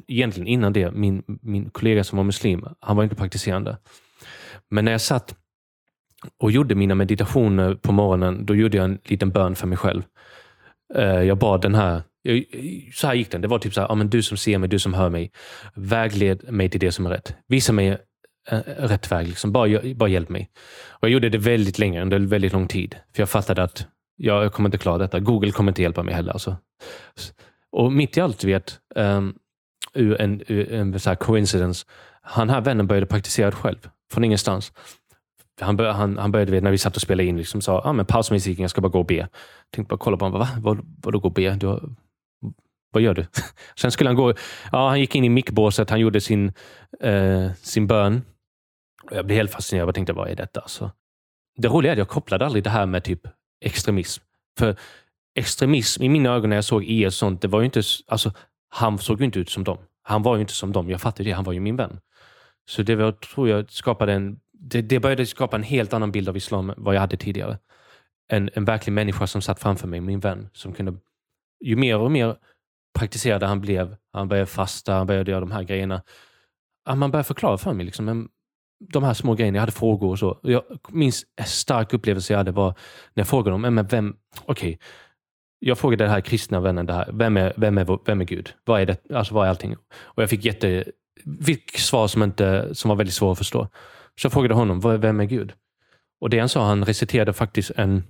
[0.08, 2.66] egentligen innan det, min, min kollega som var muslim.
[2.80, 3.78] Han var inte praktiserande.
[4.70, 5.36] Men när jag satt
[6.38, 10.04] och gjorde mina meditationer på morgonen, då gjorde jag en liten bön för mig själv.
[10.96, 12.02] Eh, jag bad den här,
[12.94, 13.42] så här gick den.
[13.42, 15.32] Det var typ så här, ja, men du som ser mig, du som hör mig.
[15.76, 17.36] Vägled mig till det som är rätt.
[17.48, 17.98] Visa mig
[18.50, 19.28] eh, rätt väg.
[19.28, 19.52] Liksom.
[19.52, 20.50] Bara, bara hjälp mig.
[20.90, 22.96] Och Jag gjorde det väldigt länge, under väldigt lång tid.
[23.16, 25.20] För jag fattade att jag kommer inte klara detta.
[25.20, 26.32] Google kommer inte hjälpa mig heller.
[26.32, 26.58] Alltså.
[27.72, 29.36] Och mitt i allt, vet, um,
[30.00, 31.86] en, en så här coincidence,
[32.22, 33.90] han här vännen började praktisera själv.
[34.12, 34.72] Från ingenstans
[35.62, 38.06] han, bör, han, han började, när vi satt och spelade in, liksom, sa ah, men
[38.06, 39.16] paus musiken, jag ska bara gå och be.
[39.16, 39.30] Jag
[39.72, 40.50] tänkte bara kolla på honom, va?
[40.58, 41.52] Vad, vadå gå och be?
[41.52, 41.90] Du har,
[42.92, 43.26] vad gör du?
[43.76, 44.34] Sen skulle han gå,
[44.72, 46.54] ja, han gick in i mickbåset, han gjorde sin,
[47.00, 48.22] eh, sin bön.
[49.12, 50.64] Jag blev helt fascinerad och tänkte, vad är detta?
[50.68, 50.92] Så,
[51.58, 53.22] det roliga är att jag kopplade aldrig det här med typ
[53.66, 54.24] extremism.
[54.60, 54.76] För
[55.36, 58.32] extremism i mina ögon när jag såg IS och sånt, det var ju inte, alltså,
[58.70, 59.78] han såg ju inte ut som dem.
[60.04, 60.90] Han var ju inte som dem.
[60.90, 61.34] Jag fattade det.
[61.34, 62.00] Han var ju min vän.
[62.70, 66.30] Så det var, tror jag skapade en det, det började skapa en helt annan bild
[66.30, 67.58] av islam än vad jag hade tidigare.
[68.28, 70.50] En, en verklig människa som satt framför mig, min vän.
[70.54, 70.94] Som kunde,
[71.66, 72.36] ju mer och mer
[73.00, 76.02] praktiserade han blev, han började fasta, han började göra de här grejerna.
[76.96, 78.30] Man började förklara för mig liksom,
[78.94, 79.56] de här små grejerna.
[79.56, 80.40] Jag hade frågor och så.
[80.44, 82.70] Jag minns en stark upplevelse jag hade var
[83.14, 84.78] när jag frågade dem, men vem, okej, okay,
[85.60, 88.54] jag frågade den här kristna vännen, det här, vem, är, vem, är, vem är Gud?
[88.66, 89.76] Vad är, det, alltså, vad är allting?
[90.02, 90.86] Och jag fick jätte,
[91.46, 93.68] fick svar som, inte, som var väldigt svåra att förstå.
[94.22, 95.54] Så jag frågade honom, vem är Gud?
[96.22, 98.04] Och det han sa, han reciterade faktiskt en,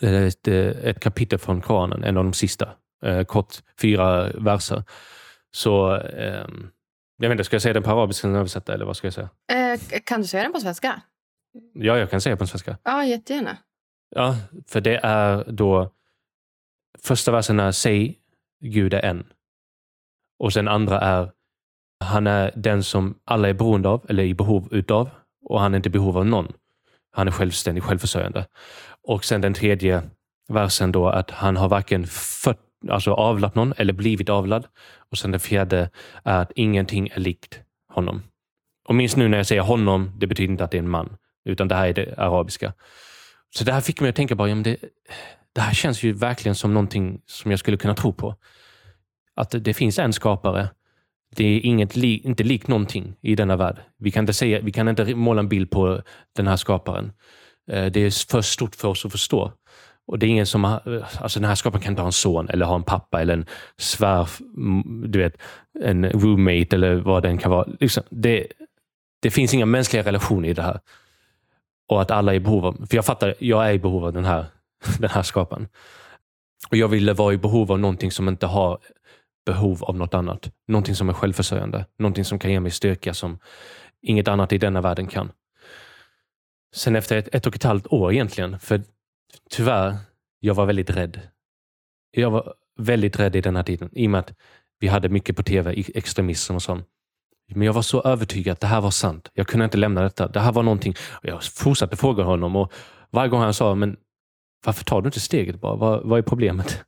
[0.00, 2.68] ett, ett kapitel från Koranen, en av de sista.
[3.04, 4.84] Eh, kort, fyra verser.
[5.50, 6.46] Så eh,
[7.18, 9.14] jag vet inte, ska jag säga den på arabiska och översätta eller vad ska jag
[9.14, 9.28] säga?
[9.52, 11.02] Eh, kan du säga den på svenska?
[11.74, 12.78] Ja, jag kan säga på svenska.
[12.82, 13.56] Ja, jättegärna.
[14.10, 14.36] Ja,
[14.68, 15.90] för det är då
[17.06, 18.18] första versen är säg
[18.60, 19.26] Gud är en.
[20.38, 21.30] Och sen andra är
[22.04, 25.10] han är den som alla är beroende av, eller i behov utav
[25.44, 26.52] och han är inte i behov av någon.
[27.12, 28.46] Han är självständig, självförsörjande.
[29.08, 30.02] Och sen den tredje
[30.48, 34.66] versen då att han har varken fött alltså avlat någon eller blivit avlad.
[35.10, 35.90] Och sen det fjärde
[36.24, 38.22] är att ingenting är likt honom.
[38.88, 41.16] Och minst nu när jag säger honom, det betyder inte att det är en man.
[41.44, 42.72] Utan det här är det arabiska.
[43.50, 44.76] Så det här fick mig att tänka bara, ja, men det,
[45.56, 48.34] det här känns ju verkligen som någonting som jag skulle kunna tro på.
[49.36, 50.68] Att det, finns en skapare.
[51.36, 53.76] Det är inget li, inte likt någonting i denna värld.
[53.98, 56.02] Vi kan, inte säga, vi kan inte måla en bild på
[56.36, 57.12] den här skaparen.
[57.70, 59.52] Eh, det är för stort för oss att förstå.
[60.06, 62.12] Och det är ingen som har, eh, alltså den här skaparen kan inte ha en
[62.12, 63.46] son eller ha en pappa eller en
[63.78, 64.28] svär,
[65.08, 65.36] du vet,
[65.84, 67.68] en roommate eller vad den kan vara.
[67.80, 68.46] Liksom, det,
[69.22, 70.80] det finns inga mänskliga relationer i det här.
[71.88, 74.12] Och att alla är i behov av, för jag fattar, jag är i behov av
[74.12, 74.46] den här,
[74.98, 75.68] den här skaparen.
[76.70, 78.78] Och jag ville vara i behov av någonting som inte har
[79.46, 80.50] behov av något annat.
[80.68, 81.86] Någonting som är självförsörjande.
[81.98, 83.38] Någonting som kan ge mig styrka som
[84.02, 85.32] inget annat i denna världen kan.
[86.74, 88.82] Sen efter ett, ett och ett halvt år egentligen, för
[89.50, 89.96] tyvärr,
[90.40, 91.20] jag var väldigt rädd.
[92.10, 94.32] Jag var väldigt rädd i den här tiden, i och med att
[94.78, 96.86] vi hade mycket på tv, extremism och sånt.
[97.54, 99.30] Men jag var så övertygad att det här var sant.
[99.34, 100.28] Jag kunde inte lämna detta.
[100.28, 100.94] Det här var någonting.
[101.22, 102.72] Jag fortsatte fråga honom och
[103.10, 103.96] varje gång han sa, men
[104.66, 105.76] varför tar du inte steget bara?
[105.76, 106.84] Vad, vad är problemet?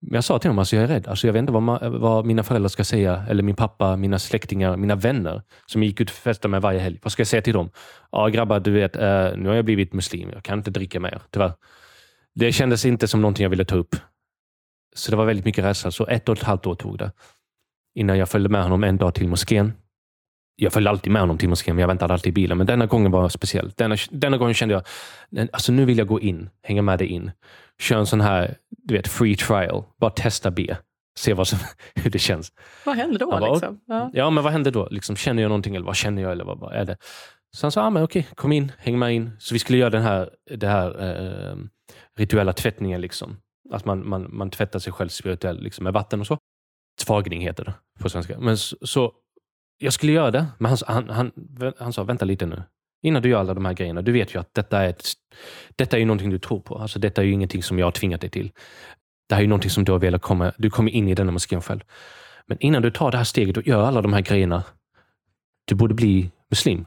[0.00, 1.06] Men jag sa till honom, alltså jag är rädd.
[1.06, 4.18] Alltså jag vet inte vad, ma- vad mina föräldrar ska säga, eller min pappa, mina
[4.18, 6.98] släktingar, mina vänner som jag gick ut och festade med varje helg.
[7.02, 7.70] Vad ska jag säga till dem?
[8.12, 10.30] Ja grabbar, du vet, eh, nu har jag blivit muslim.
[10.32, 11.52] Jag kan inte dricka mer, tyvärr.
[12.34, 13.96] Det kändes inte som någonting jag ville ta upp.
[14.94, 15.90] Så det var väldigt mycket rädsla.
[15.90, 17.12] Så ett och ett halvt år tog det
[17.94, 19.72] innan jag följde med honom en dag till moskén.
[20.56, 22.58] Jag följde alltid med honom till moskén, men jag väntade alltid i bilen.
[22.58, 23.72] Men denna gången var speciell.
[23.76, 24.82] Denna, denna gången kände jag,
[25.52, 27.30] alltså nu vill jag gå in, hänga med dig in.
[27.78, 29.84] Köra en sån här du vet, free trial.
[30.00, 30.76] Bara testa B.
[31.18, 31.58] Se vad som,
[31.94, 32.52] hur det känns.
[32.84, 33.30] Vad händer då?
[33.30, 33.80] bara, liksom?
[33.86, 34.10] ja.
[34.12, 34.30] ja.
[34.30, 34.88] men vad händer då?
[34.90, 36.32] Liksom, känner jag någonting eller vad känner jag?
[36.32, 36.96] Eller vad, vad är det?
[37.56, 39.30] Så han sa, ah, men okej, kom in, häng med in.
[39.38, 41.56] Så vi skulle göra den här, det här eh,
[42.16, 43.00] rituella tvättningen.
[43.00, 43.36] Liksom.
[43.72, 46.38] Att man, man, man tvättar sig själv spirituellt liksom, med vatten och så.
[47.06, 48.38] Tvagning heter det på svenska.
[48.38, 49.12] Men så, så
[49.78, 51.32] jag skulle göra det, men han, han, han,
[51.78, 52.62] han sa, vänta lite nu.
[53.02, 55.04] Innan du gör alla de här grejerna, du vet ju att detta är, ett,
[55.76, 56.78] detta är ju någonting du tror på.
[56.78, 58.52] Alltså, detta är ju ingenting som jag har tvingat dig till.
[59.28, 61.32] Det här är ju någonting som du har velat komma, du kommer in i denna
[61.32, 61.80] moskén själv.
[62.46, 64.62] Men innan du tar det här steget och gör alla de här grejerna,
[65.64, 66.86] du borde bli muslim.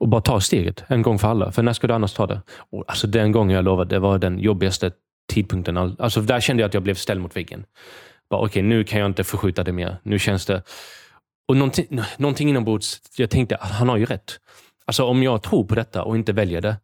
[0.00, 1.52] Och bara ta steget en gång för alla.
[1.52, 2.42] För när ska du annars ta det?
[2.70, 4.92] Och alltså den gången jag lovade, det var den jobbigaste
[5.32, 5.76] tidpunkten.
[5.76, 7.64] Alltså där kände jag att jag blev ställd mot väggen.
[8.28, 9.96] Okej, okay, nu kan jag inte förskjuta det mer.
[10.02, 10.62] Nu känns det...
[11.48, 14.40] Och någonting, någonting inombords, jag tänkte, att han har ju rätt.
[14.84, 16.76] Alltså om jag tror på detta och inte väljer det.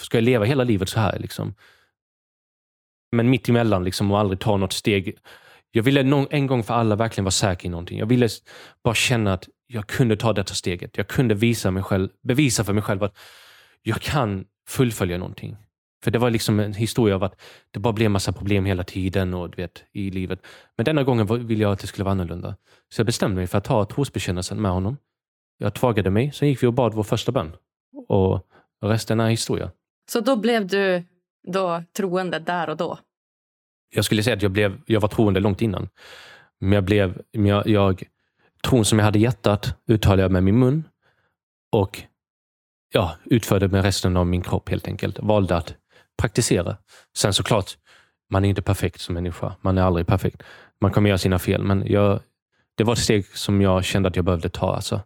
[0.00, 1.18] Ska jag leva hela livet så här?
[1.18, 1.54] Liksom?
[3.12, 5.18] Men mitt emellan liksom, och aldrig ta något steg.
[5.70, 7.98] Jag ville någon, en gång för alla verkligen vara säker i någonting.
[7.98, 8.28] Jag ville
[8.84, 10.96] bara känna att jag kunde ta detta steget.
[10.96, 13.18] Jag kunde visa mig själv, bevisa för mig själv att
[13.82, 15.56] jag kan fullfölja någonting.
[16.04, 19.34] För det var liksom en historia av att det bara blev massa problem hela tiden
[19.34, 20.40] och, du vet, i livet.
[20.76, 22.56] Men denna gången ville jag att det skulle vara annorlunda.
[22.88, 24.96] Så jag bestämde mig för att ta trosbekännelsen med honom.
[25.58, 27.52] Jag tvagade mig, sen gick vi och bad vår första bön.
[28.08, 28.46] Och
[28.82, 29.70] resten är historia.
[30.10, 31.04] Så då blev du
[31.52, 32.98] då troende där och då?
[33.94, 35.88] Jag skulle säga att jag, blev, jag var troende långt innan.
[36.60, 38.02] Men jag blev, jag, jag,
[38.62, 40.84] tron som jag hade i hjärtat uttalade jag med min mun.
[41.72, 42.02] Och
[42.92, 45.18] ja, utförde med resten av min kropp helt enkelt.
[45.18, 45.74] Valde att
[46.16, 46.76] praktisera.
[47.16, 47.76] Sen såklart,
[48.30, 49.56] man är inte perfekt som människa.
[49.60, 50.42] Man är aldrig perfekt.
[50.80, 52.20] Man kommer göra sina fel, men jag,
[52.74, 54.74] det var ett steg som jag kände att jag behövde ta.
[54.74, 55.00] Alltså.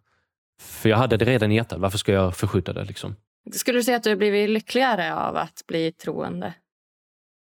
[0.60, 1.78] För jag hade det redan i hjärtat.
[1.78, 2.84] Varför ska jag förskjuta det?
[2.84, 3.16] Liksom?
[3.52, 6.54] Skulle du säga att du har blivit lyckligare av att bli troende?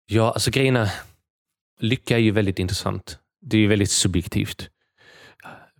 [0.07, 0.91] Ja, alltså grejen är,
[1.81, 3.19] lycka är ju väldigt intressant.
[3.41, 4.71] Det är ju väldigt subjektivt.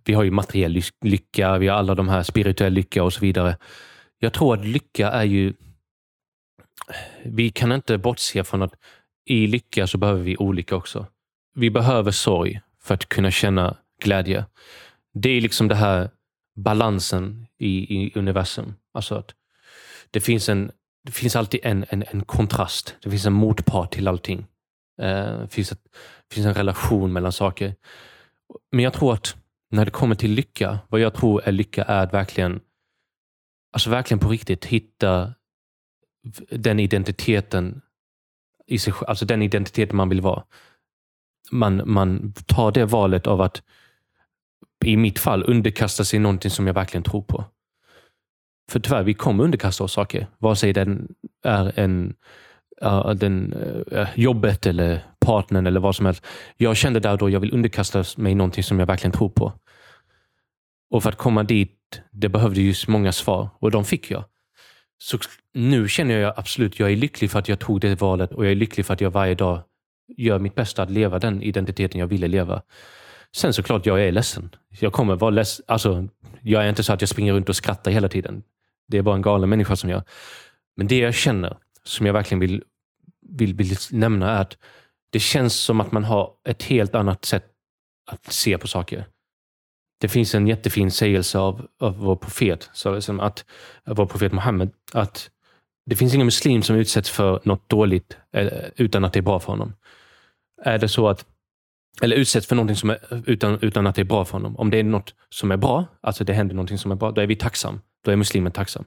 [0.05, 3.57] Vi har ju materiell lycka, vi har alla de här spirituell lycka och så vidare.
[4.19, 5.53] Jag tror att lycka är ju...
[7.25, 8.73] Vi kan inte bortse från att
[9.25, 11.07] i lycka så behöver vi olika också.
[11.55, 14.45] Vi behöver sorg för att kunna känna glädje.
[15.13, 16.09] Det är liksom det här
[16.55, 18.73] balansen i, i universum.
[18.93, 19.31] Alltså att
[20.11, 20.71] det finns, en,
[21.03, 22.95] det finns alltid en, en, en kontrast.
[23.01, 24.45] Det finns en motpart till allting.
[24.97, 25.83] Det, finns ett,
[26.29, 27.75] det finns en relation mellan saker.
[28.71, 29.35] Men jag tror att
[29.69, 32.61] när det kommer till lycka, vad jag tror är lycka är att verkligen,
[33.71, 35.33] alltså verkligen på riktigt hitta
[36.49, 37.81] den identiteten
[38.67, 40.43] i sig alltså den identiteten man vill vara.
[41.51, 43.61] Man, man tar det valet av att
[44.85, 47.45] i mitt fall underkasta sig någonting som jag verkligen tror på.
[48.71, 50.27] För tyvärr, vi kommer underkasta oss saker.
[50.37, 52.15] Vare sig den är en,
[52.83, 53.53] uh, den,
[53.91, 56.25] uh, jobbet eller partnern eller vad som helst.
[56.57, 59.53] Jag kände där då, jag vill underkasta mig någonting som jag verkligen tror på.
[60.89, 64.23] Och för att komma dit, det behövde ju många svar och de fick jag.
[65.03, 65.17] Så
[65.53, 68.51] nu känner jag absolut, jag är lycklig för att jag tog det valet och jag
[68.51, 69.63] är lycklig för att jag varje dag
[70.17, 72.61] gör mitt bästa att leva den identiteten jag ville leva.
[73.35, 74.55] Sen såklart, jag är ledsen.
[74.69, 75.65] Jag kommer vara ledsen.
[75.67, 76.07] Alltså,
[76.41, 78.43] jag är inte så att jag springer runt och skrattar hela tiden.
[78.87, 80.03] Det är bara en galen människa som jag.
[80.77, 82.63] Men det jag känner, som jag verkligen vill,
[83.29, 84.57] vill, vill nämna, är att
[85.11, 87.45] det känns som att man har ett helt annat sätt
[88.11, 89.05] att se på saker.
[90.03, 93.45] Det finns en jättefin sägelse av, av vår profet, så liksom att,
[93.85, 95.29] vår profet Muhammed, att
[95.85, 99.39] det finns ingen muslim som utsätts för något dåligt eh, utan att det är bra
[99.39, 99.73] för honom.
[100.63, 101.25] Är det så att
[102.01, 104.57] eller utsätts för någonting som är, utan, utan att det är bra för honom.
[104.57, 107.21] Om det är något som är bra, alltså det händer någonting som är bra, då
[107.21, 107.81] är vi tacksam.
[108.05, 108.85] Då är muslimen tacksam.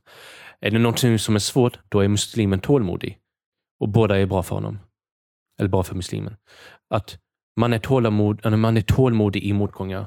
[0.61, 3.19] Är det någonting som är svårt, då är muslimen tålmodig.
[3.81, 4.79] Och båda är bra för honom.
[5.59, 6.37] Eller bra för muslimen.
[6.91, 7.19] Att
[7.61, 10.07] man är, tålamod, man är tålmodig i motgångar.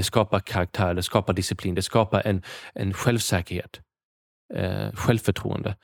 [0.00, 2.42] Det skapar karaktär, det skapar disciplin, det skapar en,
[2.74, 3.80] en självsäkerhet.
[4.54, 5.76] Eh, självförtroende.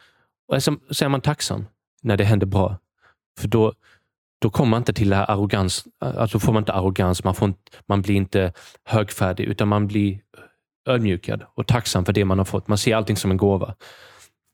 [0.49, 1.67] Och så, så är man tacksam
[2.03, 2.79] när det händer bra.
[3.41, 3.73] För då,
[4.39, 7.49] då kommer man inte till det här arrogans, alltså får man inte arrogans, man, får
[7.49, 8.53] inte, man blir inte
[8.85, 10.21] högfärdig, utan man blir
[10.89, 12.69] ödmjukad och tacksam för det man har fått.
[12.69, 13.75] Man ser allting som en gåva.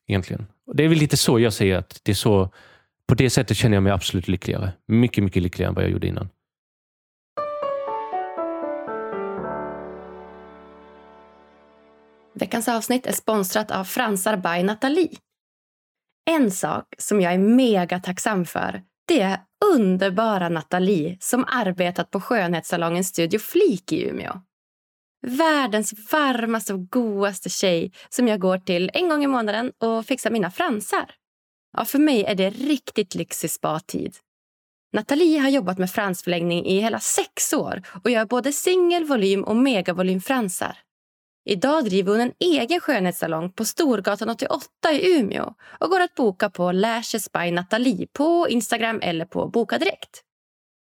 [0.08, 0.46] Egentligen.
[0.66, 2.50] Och det är väl lite så jag säger att det är så,
[3.08, 4.72] på det sättet känner jag mig absolut lyckligare.
[4.88, 6.28] Mycket, mycket lyckligare än vad jag gjorde innan.
[12.35, 15.16] Veckans avsnitt är sponsrat av Fransar by Nathalie.
[16.30, 19.41] En sak som jag är mega tacksam för det är
[19.74, 24.41] underbara Nathalie som arbetat på skönhetssalongen Studio Flik i Umeå.
[25.26, 30.30] Världens varmaste och godaste tjej som jag går till en gång i månaden och fixar
[30.30, 31.14] mina fransar.
[31.76, 34.16] Ja, för mig är det riktigt lyxig spa-tid.
[34.93, 39.57] Nathalie har jobbat med fransförlängning i hela sex år och gör både singel-, volym och
[39.57, 40.78] megavolymfransar.
[41.45, 46.51] Idag driver hon en egen skönhetssalong på Storgatan 88 i Umeå och går att boka
[46.51, 50.22] på Lashes by Nathalie på Instagram eller på Boka Direkt.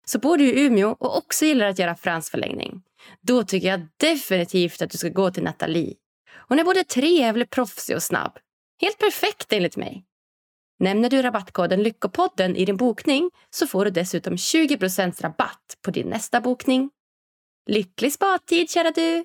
[0.06, 2.82] Så bor du i Umeå och också gillar att göra fransförlängning,
[3.20, 5.94] då tycker jag definitivt att du ska gå till Nathalie.
[6.48, 8.38] Hon är både trevlig, proffsig och snabb.
[8.80, 10.04] Helt perfekt enligt mig.
[10.78, 16.08] Nämner du rabattkoden Lyckopodden i din bokning så får du dessutom 20% rabatt på din
[16.08, 16.90] nästa bokning.
[17.66, 19.24] Lycklig spatid, kära du!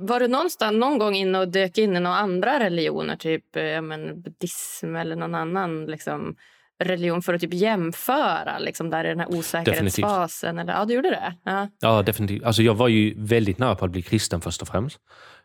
[0.00, 3.62] Var du någonstans någon gång inne och dök in i några andra religioner, typ eh,
[3.62, 6.36] ja, men, buddhism eller någon annan liksom,
[6.78, 10.58] religion för att typ jämföra liksom, där i den här osäkerhetsfasen?
[10.58, 11.34] Eller, ja, du gjorde det?
[11.44, 12.44] Ja, ja definitivt.
[12.44, 14.98] Alltså, jag var ju väldigt nära på att bli kristen först och främst.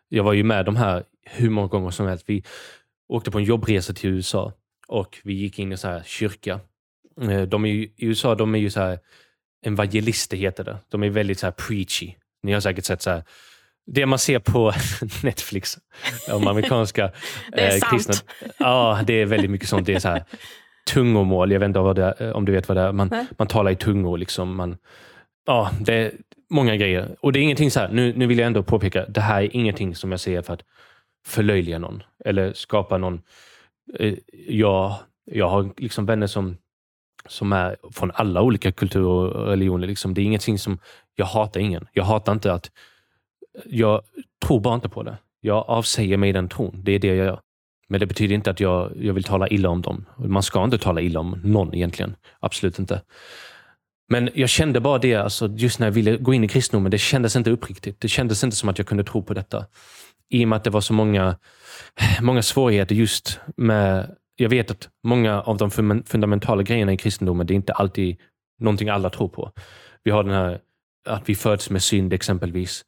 [0.08, 2.24] Jag var ju med de här hur många gånger som helst.
[2.26, 2.44] Vi
[3.08, 4.52] åkte på en jobbresa till USA
[4.88, 6.60] och vi gick in i så här kyrka.
[7.20, 8.98] Eh, de är ju, I USA de är ju så här
[9.66, 10.78] evangelister, heter det.
[10.88, 12.14] De är väldigt så här preachy.
[12.42, 13.22] Ni har säkert sett så här
[13.86, 14.72] det man ser på
[15.22, 15.78] Netflix
[16.32, 17.10] om amerikanska
[17.52, 18.14] det är eh, kristna.
[18.58, 19.86] Ja, det är väldigt mycket sånt.
[19.86, 20.24] Det är så här,
[20.92, 21.52] tungomål.
[21.52, 22.92] Jag vet inte vad det är, om du vet vad det är.
[22.92, 24.18] Man, man talar i tungor.
[24.18, 24.56] Liksom.
[24.56, 24.76] Man,
[25.46, 26.12] ja, det är
[26.50, 27.16] många grejer.
[27.20, 29.56] Och det är ingenting så här, nu, nu vill jag ändå påpeka, det här är
[29.56, 30.62] ingenting som jag säger för att
[31.26, 33.22] förlöjliga någon eller skapa någon...
[33.98, 34.14] Eh,
[34.48, 36.56] jag, jag har liksom vänner som,
[37.28, 39.86] som är från alla olika kulturer och religioner.
[39.86, 40.14] Liksom.
[40.14, 40.78] Det är ingenting som...
[41.14, 41.88] Jag hatar ingen.
[41.92, 42.70] Jag hatar inte att
[43.64, 44.02] jag
[44.46, 45.16] tror bara inte på det.
[45.40, 46.80] Jag avsäger mig den tron.
[46.84, 47.40] Det är det jag gör.
[47.88, 50.04] Men det betyder inte att jag, jag vill tala illa om dem.
[50.16, 52.16] Man ska inte tala illa om någon egentligen.
[52.40, 53.02] Absolut inte.
[54.08, 56.98] Men jag kände bara det, alltså, just när jag ville gå in i kristendomen, det
[56.98, 58.00] kändes inte uppriktigt.
[58.00, 59.66] Det kändes inte som att jag kunde tro på detta.
[60.28, 61.36] I och med att det var så många,
[62.20, 64.16] många svårigheter just med...
[64.38, 65.70] Jag vet att många av de
[66.06, 68.16] fundamentala grejerna i kristendomen, det är inte alltid
[68.58, 69.52] någonting alla tror på.
[70.04, 70.60] Vi har den här
[71.06, 72.84] att vi föds med synd exempelvis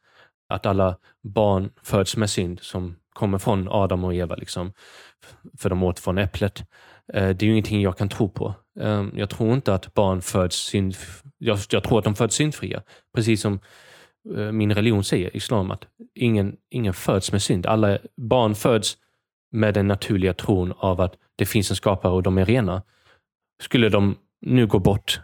[0.49, 4.72] att alla barn föds med synd som kommer från Adam och Eva, liksom,
[5.59, 6.64] för de åt från äpplet.
[7.12, 8.55] Eh, det är ju ingenting jag kan tro på.
[8.80, 10.96] Ehm, jag tror inte att barn föds synd...
[11.38, 12.82] Jag, jag tror att de föds syndfria.
[13.14, 13.61] Precis som
[14.36, 15.84] eh, min religion säger, islam, att
[16.14, 17.66] ingen, ingen föds med synd.
[17.66, 18.96] Alla barn föds
[19.53, 22.82] med den naturliga tron av att det finns en skapare och de är rena.
[23.62, 25.20] Skulle de nu gå bort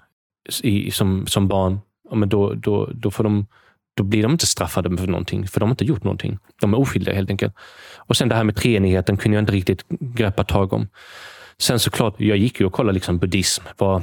[0.62, 3.46] i, som, som barn, ja, men då, då, då får de
[3.95, 6.38] då blir de inte straffade för någonting, för de har inte gjort någonting.
[6.61, 7.55] De är oskyldiga helt enkelt.
[7.97, 10.88] Och sen det här med treenigheten kunde jag inte riktigt greppa tag om.
[11.59, 13.64] Sen såklart, jag gick ju och kollade liksom buddhism.
[13.78, 14.03] Vad,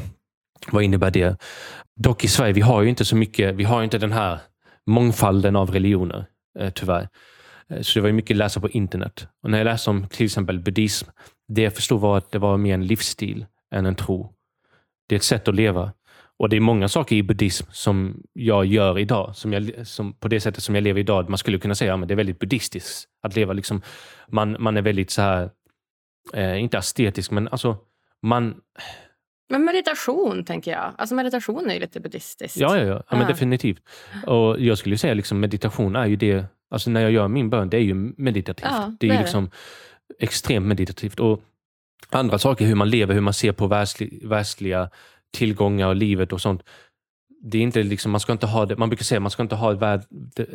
[0.71, 1.37] vad innebär det?
[1.95, 4.39] Dock i Sverige, vi har ju inte så mycket, vi har inte den här
[4.87, 6.25] mångfalden av religioner,
[6.59, 7.09] eh, tyvärr.
[7.69, 9.27] Eh, så det var ju mycket att läsa på internet.
[9.43, 11.09] Och när jag läste om till exempel buddhism,
[11.47, 14.33] det jag förstod var att det var mer en livsstil än en tro.
[15.07, 15.91] Det är ett sätt att leva.
[16.41, 20.27] Och det är många saker i buddhism som jag gör idag, som jag, som, på
[20.27, 21.29] det sättet som jag lever idag.
[21.29, 23.53] Man skulle kunna säga att ja, det är väldigt buddhistiskt att leva.
[23.53, 23.81] Liksom,
[24.27, 25.49] man, man är väldigt så här
[26.33, 27.77] eh, inte estetisk, men alltså
[28.21, 28.55] man...
[29.49, 30.93] Men meditation, tänker jag.
[30.97, 32.57] Alltså meditation är ju lite buddhistiskt.
[32.57, 33.03] Ja, ja, ja.
[33.09, 33.83] ja men definitivt.
[34.27, 37.69] Och jag skulle säga liksom meditation är ju det, alltså när jag gör min bön,
[37.69, 38.67] det är ju meditativt.
[38.71, 39.51] Ja, det är det ju är liksom
[40.19, 41.19] extremt meditativt.
[41.19, 41.41] Och
[42.09, 44.89] andra saker, hur man lever, hur man ser på världsli, världsliga
[45.33, 46.63] tillgångar och livet och sånt.
[47.43, 49.43] Det är inte liksom, man, ska inte ha det, man brukar säga att man ska
[49.43, 50.01] inte ha värld,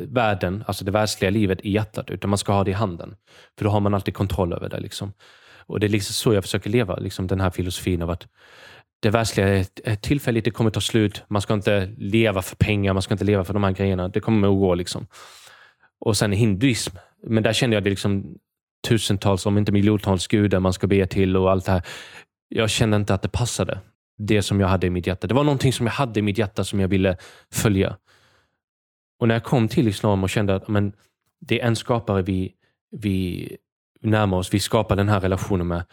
[0.08, 3.16] världen, alltså det världsliga livet i hjärtat, utan man ska ha det i handen.
[3.58, 4.80] För då har man alltid kontroll över det.
[4.80, 5.12] Liksom.
[5.66, 8.26] Och Det är liksom så jag försöker leva, liksom den här filosofin av att
[9.00, 11.22] det världsliga är, är tillfälligt, det kommer ta slut.
[11.28, 14.08] Man ska inte leva för pengar, man ska inte leva för de här grejerna.
[14.08, 14.74] Det kommer att gå.
[14.74, 15.06] Liksom.
[16.00, 18.38] Och sen hinduism, men där kände jag det liksom
[18.88, 21.82] tusentals, om inte miljontals gudar man ska be till och allt det här.
[22.48, 23.80] Jag kände inte att det passade.
[24.18, 25.26] Det som jag hade i mitt hjärta.
[25.26, 27.16] Det var någonting som jag hade i mitt hjärta som jag ville
[27.52, 27.96] följa.
[29.20, 30.92] Och när jag kom till islam och kände att men,
[31.40, 32.54] det är en skapare vi,
[32.90, 33.48] vi
[34.00, 35.84] närmar oss, vi skapar den här relationen med.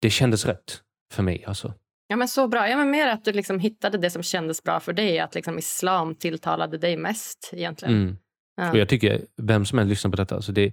[0.00, 1.44] Det kändes rätt för mig.
[1.46, 1.74] Alltså.
[2.06, 2.68] Ja, men så bra.
[2.68, 5.18] Ja, men mer att du liksom hittade det som kändes bra för dig.
[5.18, 7.94] Att liksom islam tilltalade dig mest egentligen.
[7.94, 8.16] Mm.
[8.56, 8.70] Ja.
[8.70, 10.72] Och jag tycker, vem som helst lyssnar på detta, alltså det,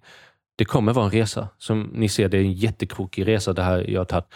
[0.56, 1.50] det kommer vara en resa.
[1.58, 4.34] Som ni ser, det är en jättekrokig resa det här jag har tagit.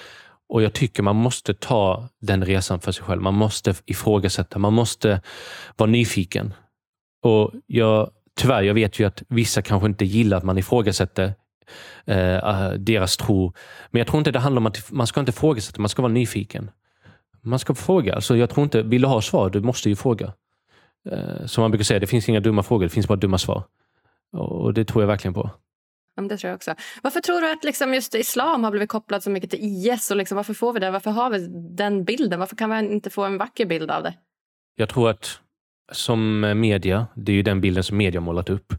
[0.49, 3.21] Och jag tycker man måste ta den resan för sig själv.
[3.21, 5.21] Man måste ifrågasätta, man måste
[5.77, 6.53] vara nyfiken.
[7.23, 11.33] Och jag, tyvärr, jag vet ju att vissa kanske inte gillar att man ifrågasätter
[12.05, 13.53] eh, ah, deras tro.
[13.91, 16.13] Men jag tror inte det handlar om att man ska inte ifrågasätta, man ska vara
[16.13, 16.71] nyfiken.
[17.41, 18.15] Man ska fråga.
[18.15, 20.33] Alltså jag tror inte, vill du ha svar, du måste ju fråga.
[21.09, 23.63] Eh, som man brukar säga, det finns inga dumma frågor, det finns bara dumma svar.
[24.31, 25.49] Och det tror jag verkligen på.
[26.19, 26.75] Ja, men det tror jag också.
[27.03, 30.11] Varför tror du att liksom just islam har blivit kopplad så mycket till IS?
[30.11, 30.91] Och liksom, varför får vi det?
[30.91, 32.39] Varför har vi den bilden?
[32.39, 34.13] Varför kan man inte få en vacker bild av det?
[34.75, 35.39] Jag tror att
[35.91, 38.73] som media, det är ju den bilden som media har målat upp.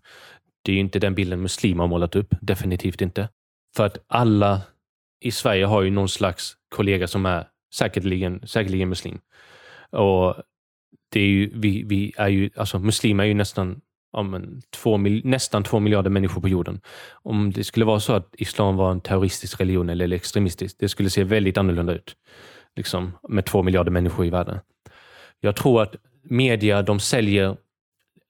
[0.63, 2.35] Det är ju inte den bilden muslimer har målat upp.
[2.41, 3.29] Definitivt inte.
[3.77, 4.61] För att alla
[5.21, 9.21] i Sverige har ju någon slags kollega som är säkerligen, säkerligen muslim.
[9.91, 10.35] Och
[11.13, 13.81] det är ju, vi, vi är ju, alltså muslimer är ju nästan,
[14.13, 16.81] ja, men, två, nästan två miljarder människor på jorden.
[17.13, 21.11] Om det skulle vara så att islam var en terroristisk religion eller extremistisk, det skulle
[21.11, 22.17] se väldigt annorlunda ut.
[22.77, 24.59] Liksom, med två miljarder människor i världen.
[25.41, 27.57] Jag tror att media, de säljer,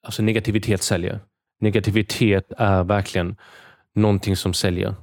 [0.03, 1.21] alltså negativitet säljer.
[1.61, 3.37] Negativitet är verkligen
[3.95, 4.95] någonting som säljer.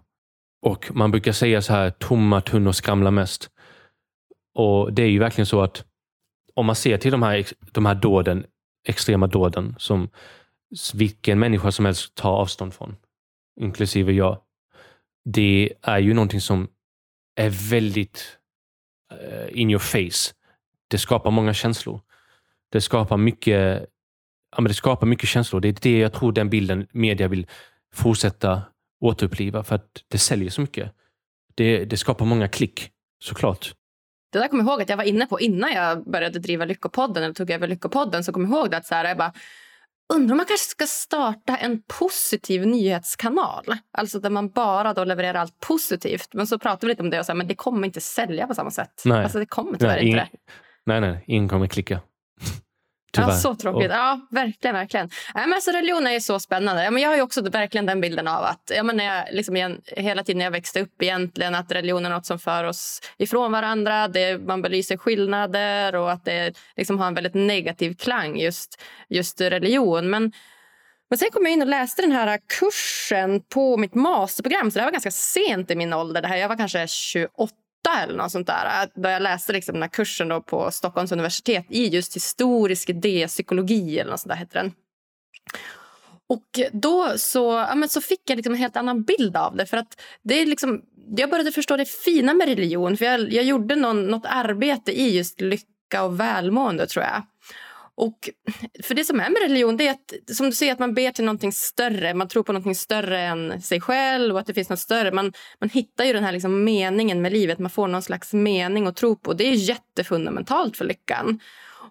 [0.61, 3.49] Och man brukar säga så här, tomma tunnor skramlar mest.
[4.53, 5.85] Och det är ju verkligen så att
[6.53, 8.45] om man ser till de här, de här dåden,
[8.87, 10.09] extrema dåden som
[10.93, 12.95] vilken människa som helst tar avstånd från,
[13.59, 14.41] inklusive jag.
[15.25, 16.67] Det är ju någonting som
[17.35, 18.37] är väldigt
[19.11, 20.33] eh, in your face.
[20.87, 22.01] Det skapar många känslor.
[22.71, 23.85] Det skapar mycket,
[24.51, 25.59] ja, men det skapar mycket känslor.
[25.59, 27.47] Det är det jag tror den bilden media vill
[27.93, 28.61] fortsätta
[28.99, 30.91] återuppliva för att det säljer så mycket.
[31.55, 33.73] Det, det skapar många klick, såklart.
[34.29, 37.23] Det där kommer jag ihåg att jag var inne på innan jag började driva Lyckopodden
[37.23, 38.23] eller tog över Lyckopodden.
[38.23, 39.33] Så kom jag ihåg det att så här, jag bara,
[40.13, 43.65] undrar om man kanske ska starta en positiv nyhetskanal.
[43.91, 46.29] Alltså där man bara då levererar allt positivt.
[46.33, 48.53] Men så pratade vi lite om det och här, men det kommer inte sälja på
[48.53, 49.01] samma sätt.
[49.05, 49.23] Nej.
[49.23, 50.37] Alltså det kommer tyvärr Nej, inte ingen, det.
[50.85, 51.99] nej, nej, ingen kommer klicka.
[53.21, 53.29] Tyvärr.
[53.29, 53.89] Ja, så tråkigt.
[53.89, 54.75] Och- Ja, verkligen.
[54.75, 55.09] verkligen.
[55.35, 56.83] Nej, men alltså, religion är så spännande.
[56.83, 59.55] Ja, men jag har också verkligen den bilden av att ja, men när jag, liksom,
[59.55, 63.01] igen, hela tiden när jag växte upp egentligen att religion är något som för oss
[63.17, 64.07] ifrån varandra.
[64.07, 69.41] Det, man belyser skillnader och att det liksom, har en väldigt negativ klang, just, just
[69.41, 70.09] religion.
[70.09, 70.31] Men,
[71.09, 74.71] men sen kom jag in och läste den här kursen på mitt masterprogram.
[74.71, 76.21] Så det var ganska sent i min ålder.
[76.21, 77.53] Det här, jag var kanske 28
[78.03, 78.83] eller något sånt där.
[78.83, 82.89] Äh, då jag läste liksom den här kursen då på Stockholms universitet i just historisk
[82.89, 84.71] idépsykologi eller något sånt där heter den.
[86.29, 89.65] Och då så, ja, men så fick jag liksom en helt annan bild av det.
[89.65, 90.81] För att det är liksom,
[91.17, 92.97] jag började förstå det fina med religion.
[92.97, 97.23] För jag, jag gjorde någon, något arbete i just lycka och välmående, tror jag.
[97.97, 98.29] Och
[98.83, 101.11] för det som är med religion det är att som du säger, att man ber
[101.11, 102.13] till någonting större.
[102.13, 105.11] Man tror på någonting större än sig själv och att det finns något större.
[105.11, 107.59] Man, man hittar ju den här liksom meningen med livet.
[107.59, 109.33] Man får någon slags mening att tro på.
[109.33, 111.39] Det är jättefundamentalt för lyckan.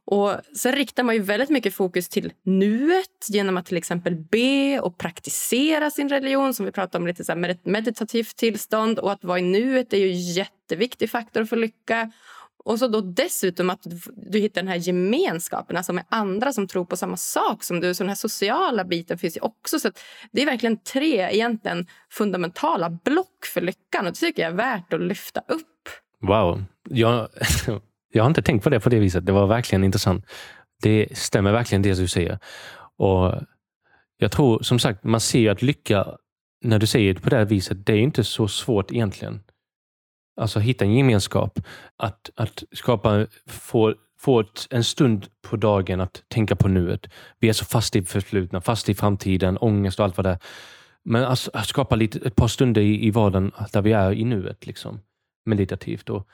[0.05, 4.81] Och Sen riktar man ju väldigt mycket fokus till nuet genom att till exempel be
[4.81, 8.99] och praktisera sin religion som vi pratade om, lite så här med ett meditativt tillstånd.
[8.99, 12.13] Och Att vara i nuet är ju en jätteviktig faktor för lycka.
[12.67, 13.87] Och så då dessutom att
[14.31, 17.95] du, hittar den här gemenskapen alltså med andra som tror på samma sak som du.
[17.95, 19.79] Så den här sociala biten finns ju också.
[19.79, 19.99] Så att
[20.33, 24.07] det är verkligen tre egentligen fundamentala block för lyckan.
[24.07, 25.89] Och det tycker jag är värt att lyfta upp.
[26.21, 26.65] Wow.
[26.89, 27.29] Jag,
[28.13, 29.27] jag har inte tänkt på det på det viset.
[29.27, 30.27] Det var verkligen intressant.
[30.83, 32.39] Det stämmer verkligen det du säger.
[32.97, 33.35] Och
[34.19, 36.07] Jag tror som sagt, man ser ju att lycka,
[36.65, 39.43] när du säger det på det här viset, det är inte så svårt egentligen
[40.37, 41.61] alltså hitta en gemenskap.
[41.97, 47.07] Att, att skapa, få, få ett, en stund på dagen att tänka på nuet.
[47.39, 50.39] Vi är så fast i förflutna, fast i framtiden, ångest och allt vad det är.
[51.03, 54.25] Men alltså, att skapa lite, ett par stunder i, i vardagen där vi är i
[54.25, 55.01] nuet, liksom,
[55.45, 56.11] meditativt.
[56.11, 56.29] Och,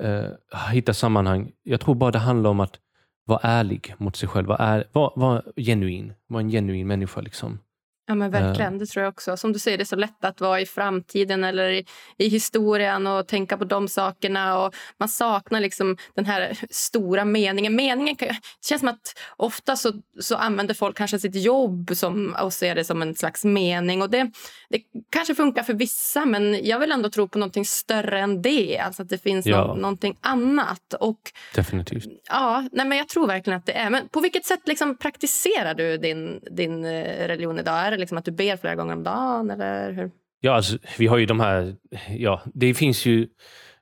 [0.00, 0.30] eh,
[0.72, 1.52] hitta sammanhang.
[1.62, 2.78] Jag tror bara det handlar om att
[3.24, 4.46] vara ärlig mot sig själv.
[4.46, 6.12] Vara, var, var genuin.
[6.26, 7.20] Vara en genuin människa.
[7.20, 7.58] Liksom.
[8.06, 8.78] Ja, men verkligen.
[8.78, 9.36] Det tror jag också.
[9.36, 11.86] Som du säger, det är så lätt att vara i framtiden eller i,
[12.18, 14.58] i historien och tänka på de sakerna.
[14.58, 17.76] Och man saknar liksom den här stora meningen.
[17.76, 18.38] Meningen kan, det
[18.68, 22.84] känns som att ofta så, så använder folk kanske sitt jobb som, och ser det
[22.84, 24.02] som en slags mening.
[24.02, 24.30] Och det,
[24.68, 24.80] det
[25.10, 28.78] kanske funkar för vissa, men jag vill ändå tro på någonting större än det.
[28.78, 29.66] Alltså att det finns ja.
[29.66, 30.94] no, någonting annat.
[31.00, 31.20] Och,
[31.54, 32.08] Definitivt.
[32.28, 33.90] Ja, nej, men jag tror verkligen att det är.
[33.90, 37.93] Men på vilket sätt liksom praktiserar du din, din eh, religion idag?
[37.96, 39.50] Det liksom att du ber flera gånger om dagen?
[39.50, 40.10] Eller hur?
[40.40, 41.76] Ja, alltså, vi har ju de här...
[42.08, 43.28] Ja, det finns ju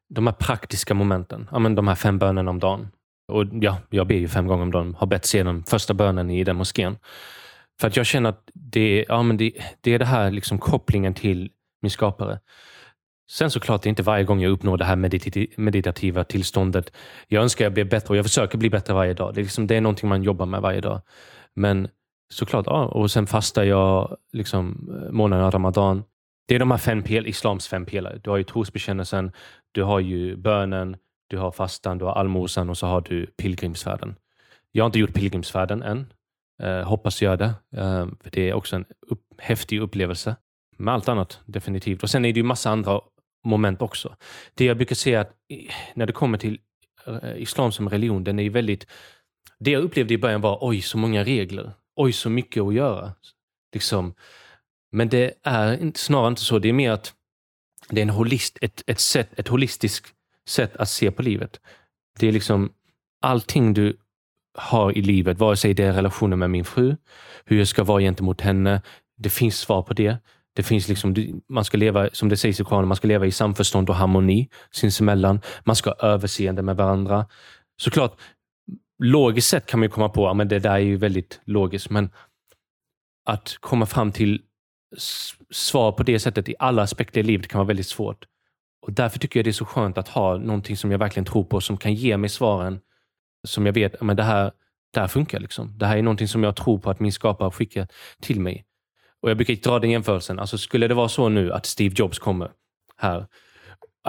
[0.09, 1.49] de här praktiska momenten.
[1.53, 2.89] Ja, men de här fem bönerna om dagen.
[3.29, 4.95] Och ja, jag ber ju fem gånger om dagen.
[4.95, 6.97] Har bett sedan första bönen i den moskén.
[7.81, 11.15] För att jag känner att det, ja, men det, det är det här liksom kopplingen
[11.15, 11.51] till
[11.83, 12.41] min skapare.
[13.31, 14.97] Sen såklart, det är inte varje gång jag uppnår det här
[15.57, 16.93] meditativa tillståndet.
[17.29, 19.35] Jag önskar jag blir bättre och jag försöker bli bättre varje dag.
[19.35, 21.01] Det är, liksom, det är någonting man jobbar med varje dag.
[21.55, 21.89] Men
[22.33, 22.85] såklart, ja.
[22.87, 26.05] Och sen fastar jag liksom, månaden Ramadan.
[26.49, 28.19] Det är de här fem pel islams fem pelare.
[28.25, 29.33] Du har ju trosbekännelsen,
[29.73, 30.97] du har ju bönen,
[31.29, 34.15] du har fastan, du har allmosan och så har du pilgrimsfärden.
[34.73, 36.13] Jag har inte gjort pilgrimsfärden än.
[36.63, 37.55] Eh, hoppas göra det.
[37.77, 40.37] Eh, för Det är också en upp, häftig upplevelse.
[40.77, 42.03] Med allt annat, definitivt.
[42.03, 43.01] Och Sen är det ju massa andra
[43.45, 44.17] moment också.
[44.55, 45.33] Det jag brukar säga att
[45.95, 46.59] när det kommer till
[47.07, 48.87] eh, islam som religion, den är väldigt...
[49.59, 53.13] Det jag upplevde i början var oj, så många regler oj så mycket att göra.
[53.73, 54.15] Liksom.
[54.93, 56.59] Men det är snarare inte så.
[56.59, 57.15] Det är mer att
[57.89, 60.15] det är en holist, ett, ett, sätt, ett holistiskt
[60.49, 61.61] sätt att se på livet.
[62.19, 62.73] Det är liksom
[63.23, 63.97] allting du
[64.55, 66.97] har i livet, vare sig det är relationen med min fru,
[67.45, 68.83] hur jag ska vara gentemot henne.
[69.17, 70.17] Det finns svar på det.
[70.55, 73.31] Det finns liksom, man ska leva, som det sägs i Koranen, man ska leva i
[73.31, 75.41] samförstånd och harmoni sinsemellan.
[75.65, 77.27] Man ska ha överseende med varandra.
[77.77, 78.17] Såklart,
[78.99, 82.11] logiskt sett kan man komma på att det där är ju väldigt logiskt, men
[83.25, 84.43] att komma fram till
[85.51, 88.27] svar på det sättet i alla aspekter i livet kan vara väldigt svårt.
[88.83, 91.45] Och Därför tycker jag det är så skönt att ha någonting som jag verkligen tror
[91.45, 92.81] på, som kan ge mig svaren
[93.49, 94.53] som jag vet, men det här,
[94.93, 95.41] det här funkar.
[95.41, 95.79] Liksom.
[95.79, 97.87] Det här är någonting som jag tror på att min skapare skickar
[98.21, 98.65] till mig.
[99.21, 100.39] Och Jag brukar dra den jämförelsen.
[100.39, 102.51] Alltså, skulle det vara så nu att Steve Jobs kommer
[102.97, 103.27] här.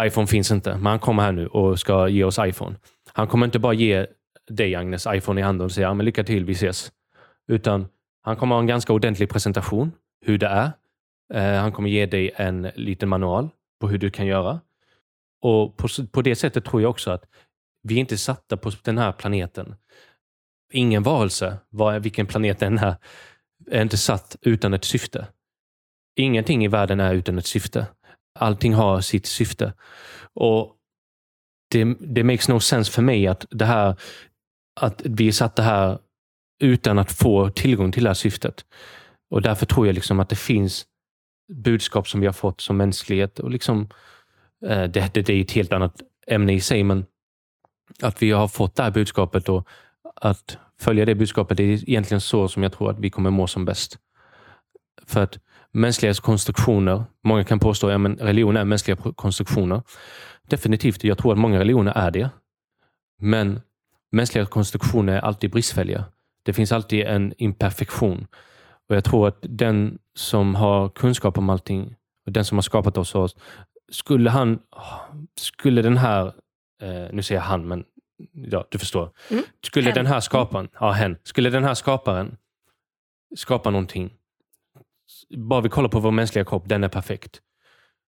[0.02, 2.76] iPhone finns inte, men han kommer här nu och ska ge oss iPhone.
[3.14, 4.08] Han kommer inte bara ge
[4.50, 6.92] dig Agnes iPhone i handen och säga men lycka till, vi ses.
[7.48, 7.88] Utan
[8.22, 9.92] han kommer ha en ganska ordentlig presentation,
[10.26, 10.72] hur det är.
[11.34, 14.60] Eh, han kommer ge dig en liten manual på hur du kan göra.
[15.42, 17.26] Och på, på det sättet tror jag också att
[17.84, 19.76] vi är inte satta på den här planeten.
[20.72, 22.96] Ingen varelse, var, vilken planet den är,
[23.72, 25.28] är inte satt utan ett syfte.
[26.16, 27.88] Ingenting i världen är utan ett syfte.
[28.40, 29.74] Allting har sitt syfte.
[30.34, 30.76] Och
[31.72, 33.96] det, det makes no sense för mig att det här
[34.76, 36.00] att vi satt det här
[36.60, 38.66] utan att få tillgång till det här syftet.
[39.30, 40.86] Och Därför tror jag liksom att det finns
[41.54, 43.40] budskap som vi har fått som mänsklighet.
[43.40, 43.90] Och liksom,
[44.66, 47.06] eh, det, det, det, är ett helt annat ämne i sig, men
[48.02, 49.68] att vi har fått det här budskapet och
[50.16, 53.48] att följa det budskapet det är egentligen så som jag tror att vi kommer må
[53.48, 53.98] som bäst.
[55.06, 55.40] För att
[55.72, 59.82] mänskliga konstruktioner, många kan påstå att ja, religion är mänskliga konstruktioner.
[60.48, 62.30] Definitivt, jag tror att många religioner är det.
[63.20, 63.62] Men
[64.14, 66.06] mänskliga konstruktioner är alltid bristfälliga.
[66.44, 68.28] Det finns alltid en imperfektion.
[68.90, 71.96] Och Jag tror att den som har kunskap om allting,
[72.26, 73.36] och den som har skapat oss,
[73.92, 74.60] skulle han,
[75.40, 76.28] skulle den här,
[76.82, 77.86] eh, nu säger jag han, men
[78.34, 79.12] ja, du förstår.
[79.30, 79.44] Mm.
[79.66, 79.96] Skulle hen.
[79.96, 82.38] den här skaparen, ja hen, skulle den här skaparen
[83.36, 84.14] skapa någonting,
[85.38, 87.42] bara vi kollar på vår mänskliga kropp, den är perfekt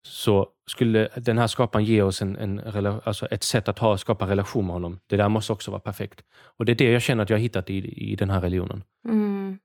[0.02, 2.60] så skulle den här skaparen ge oss en, en,
[3.04, 5.00] alltså ett sätt att ha, skapa relation med honom.
[5.06, 6.20] Det där måste också vara perfekt.
[6.58, 7.76] Och Det är det jag känner att jag har hittat i,
[8.12, 8.84] i den här religionen.
[9.08, 9.58] Mm.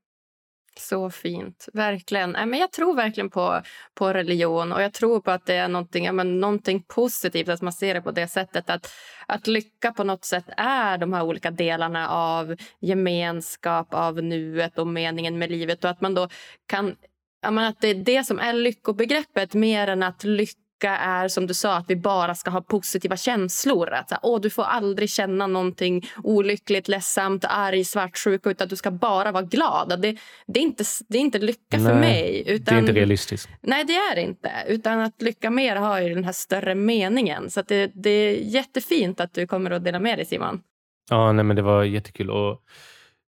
[0.80, 1.68] Så fint.
[1.74, 2.32] Verkligen.
[2.32, 3.62] men jag tror verkligen på,
[3.94, 7.62] på religion och jag tror på att det är någonting, ja, men någonting positivt att
[7.62, 8.70] man ser det på det sättet.
[8.70, 8.92] Att,
[9.28, 14.88] att lycka på något sätt är de här olika delarna av gemenskap, av nuet och
[14.88, 15.84] meningen med livet.
[15.84, 16.30] Och att man då
[16.68, 16.96] kan
[17.42, 21.54] men att det är det som är lyckobegreppet mer än att lycka är som du
[21.54, 23.90] sa att vi bara ska ha positiva känslor.
[23.90, 28.76] Att så här, Åh, du får aldrig känna någonting olyckligt, ledsamt, arg, svartsjuk utan du
[28.76, 30.02] ska bara vara glad.
[30.02, 30.18] Det,
[30.48, 32.44] det, är, inte, det är inte lycka Nej, för mig.
[32.48, 33.50] Utan, det är inte realistiskt.
[33.62, 34.52] Nej, det är det inte.
[34.68, 37.52] Utan att lycka mer har ju den här större meningen.
[37.52, 40.62] Så det, det är jättefint att du kommer att dela med dig, Simon.
[41.10, 42.30] Ja, nej, men det var jättekul.
[42.30, 42.62] Och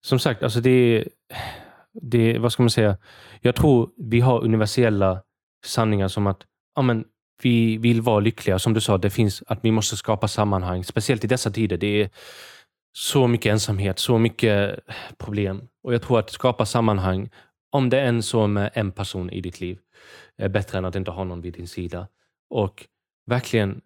[0.02, 1.08] som sagt, alltså det,
[2.02, 2.98] det, vad ska man säga?
[3.42, 5.22] Jag tror vi har universella
[5.66, 6.42] sanningar som att
[6.76, 7.06] ja, men
[7.42, 8.60] vi vill vara lyckliga.
[8.60, 10.84] Som du sa, det finns att vi måste skapa sammanhang.
[10.84, 11.78] Speciellt i dessa tider.
[11.78, 12.10] Det är
[12.98, 14.80] så mycket ensamhet, så mycket
[15.18, 15.68] problem.
[15.84, 17.30] Och jag tror att skapa sammanhang,
[17.72, 19.80] om det är en så med en person i ditt liv,
[20.38, 22.08] är bättre än att inte ha någon vid din sida.
[22.50, 22.86] Och
[23.26, 23.82] verkligen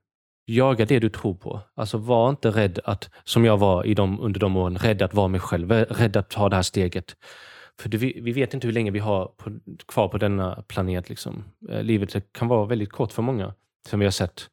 [0.45, 1.61] jaga det du tror på.
[1.75, 5.13] Alltså var inte rädd att, som jag var i de, under de åren, rädd att
[5.13, 7.15] vara mig själv, rädd att ta det här steget.
[7.81, 11.09] För det, vi, vi vet inte hur länge vi har på, kvar på denna planet.
[11.09, 11.43] Liksom.
[11.69, 13.53] Eh, livet kan vara väldigt kort för många,
[13.89, 14.49] som vi har sett.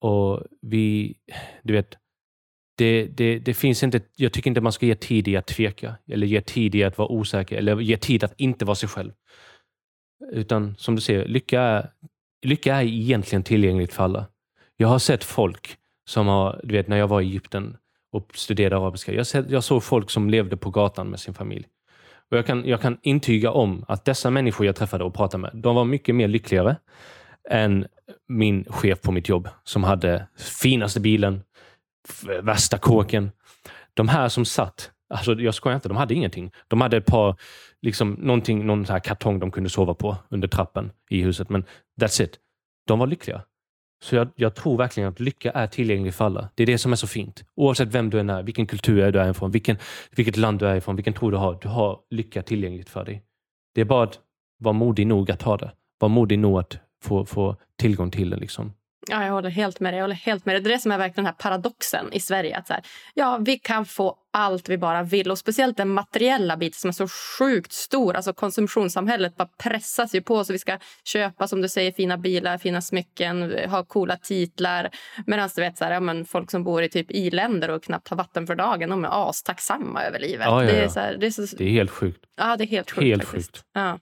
[0.00, 1.16] Och vi,
[1.62, 1.96] du vet,
[2.78, 5.94] det, det, det finns inte, jag tycker inte man ska ge tid i att tveka,
[6.06, 9.12] eller ge tid i att vara osäker, eller ge tid att inte vara sig själv.
[10.32, 11.90] Utan som du ser, lycka är,
[12.42, 14.26] lycka är egentligen tillgängligt för alla.
[14.76, 15.76] Jag har sett folk
[16.08, 17.76] som har, du vet när jag var i Egypten
[18.12, 21.66] och studerade arabiska, jag, sett, jag såg folk som levde på gatan med sin familj.
[22.30, 25.50] Och jag kan, jag kan intyga om att dessa människor jag träffade och pratade med,
[25.54, 26.76] de var mycket mer lyckligare
[27.50, 27.86] än
[28.28, 30.28] min chef på mitt jobb som hade
[30.62, 31.42] finaste bilen,
[32.42, 33.30] värsta kåken.
[33.94, 36.52] De här som satt, alltså jag skojar inte, de hade ingenting.
[36.68, 37.36] De hade ett par,
[37.82, 41.64] liksom någon här kartong de kunde sova på under trappen i huset, men
[42.00, 42.38] that's it.
[42.86, 43.42] De var lyckliga.
[44.00, 46.48] Så jag, jag, tror verkligen att lycka är tillgänglig för alla.
[46.54, 47.44] Det är det som är så fint.
[47.54, 49.76] Oavsett vem du än är, vilken kultur du är ifrån, vilken,
[50.16, 51.58] vilket land du är ifrån, vilken tro du har.
[51.62, 53.22] Du har lycka tillgängligt för dig.
[53.74, 54.18] Det är bara att
[54.58, 55.72] vara modig nog att ha det.
[55.98, 58.36] Var modig nog att få, få tillgång till det.
[58.36, 58.72] Liksom.
[59.06, 59.98] Ja, jag håller helt med dig.
[59.98, 60.62] Jag håller helt med dig.
[60.62, 62.56] Det är det som är verkligen den här paradoxen i Sverige.
[62.56, 62.82] Att så här,
[63.14, 65.30] ja, vi kan få allt vi bara vill.
[65.30, 68.16] Och Speciellt den materiella biten som är så sjukt stor.
[68.16, 70.44] Alltså Konsumtionssamhället bara pressas ju på.
[70.44, 74.90] så Vi ska köpa som du säger fina bilar, fina smycken, ha coola titlar.
[75.26, 78.08] Medan du vet, så här, ja, men folk som bor i typ i-länder och knappt
[78.08, 80.46] har vatten för dagen de är astacksamma över livet.
[80.46, 80.76] Ja, ja, ja.
[80.76, 81.56] Det, är så här, det, är så...
[81.56, 82.24] det är helt sjukt.
[82.36, 83.04] Ja, det är helt sjukt.
[83.04, 83.56] Helt faktiskt.
[83.56, 83.64] sjukt.
[83.74, 83.98] Ja.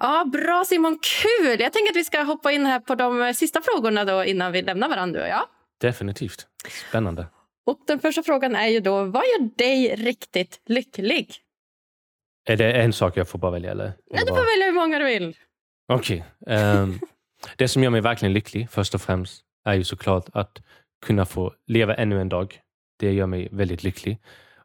[0.00, 1.60] Ja, bra Simon, kul!
[1.60, 4.62] Jag tänker att vi ska hoppa in här på de sista frågorna då innan vi
[4.62, 5.46] lämnar varandra du och jag.
[5.80, 6.46] Definitivt.
[6.88, 7.26] Spännande.
[7.66, 11.34] Och den första frågan är ju då, vad gör dig riktigt lycklig?
[12.48, 13.70] Är det en sak jag får bara välja?
[13.70, 13.92] Eller?
[14.10, 15.36] Nej, du får välja hur många du vill.
[15.92, 16.24] Okej.
[16.40, 16.56] Okay.
[16.56, 17.00] Um,
[17.56, 20.62] det som gör mig verkligen lycklig, först och främst, är ju såklart att
[21.06, 22.60] kunna få leva ännu en dag.
[22.98, 24.18] Det gör mig väldigt lycklig.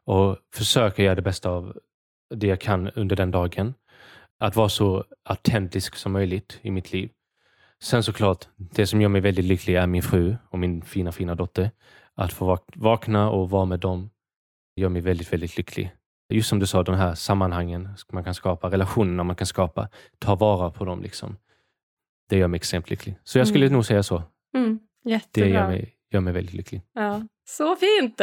[0.04, 1.78] Och försöka göra det bästa av
[2.34, 3.74] det jag kan under den dagen
[4.42, 7.10] att vara så autentisk som möjligt i mitt liv.
[7.82, 11.34] Sen såklart, det som gör mig väldigt lycklig är min fru och min fina, fina
[11.34, 11.70] dotter.
[12.14, 14.10] Att få vakna och vara med dem
[14.76, 15.92] gör mig väldigt, väldigt lycklig.
[16.28, 19.88] Just som du sa, de här sammanhangen man kan skapa, relationerna man kan skapa,
[20.18, 21.02] ta vara på dem.
[21.02, 21.36] Liksom.
[22.28, 23.18] Det gör mig extremt lycklig.
[23.24, 23.74] Så jag skulle mm.
[23.74, 24.22] nog säga så.
[24.54, 24.80] Mm,
[25.30, 26.82] det gör mig, gör mig väldigt lycklig.
[26.92, 28.20] Ja, så fint!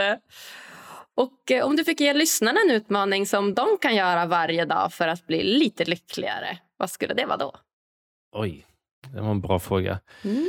[1.19, 4.93] Och eh, om du fick ge lyssnarna en utmaning som de kan göra varje dag
[4.93, 7.55] för att bli lite lyckligare, vad skulle det vara då?
[8.31, 8.65] Oj,
[9.13, 9.99] det var en bra fråga.
[10.23, 10.45] Mm.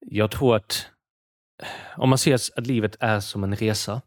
[0.00, 0.86] Jag tror att
[1.96, 4.02] om man ser att livet är som en resa,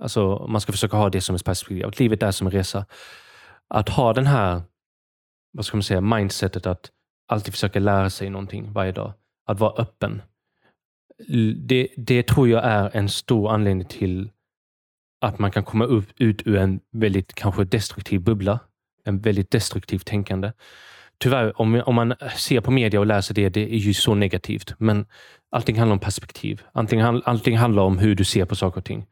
[0.00, 2.86] alltså man ska försöka ha det som ett perspektiv, att livet är som en resa.
[3.68, 4.62] Att ha den här,
[5.52, 6.90] vad ska man säga, mindsetet att
[7.28, 9.12] alltid försöka lära sig någonting varje dag.
[9.46, 10.22] Att vara öppen.
[11.56, 14.30] Det, det tror jag är en stor anledning till
[15.20, 18.60] att man kan komma upp, ut ur en väldigt kanske destruktiv bubbla.
[19.04, 20.52] En väldigt destruktivt tänkande.
[21.18, 24.74] Tyvärr, om, om man ser på media och läser det, det är ju så negativt.
[24.78, 25.06] Men
[25.50, 26.62] allting handlar om perspektiv.
[26.72, 29.06] Allting, allting handlar om hur du ser på saker och ting.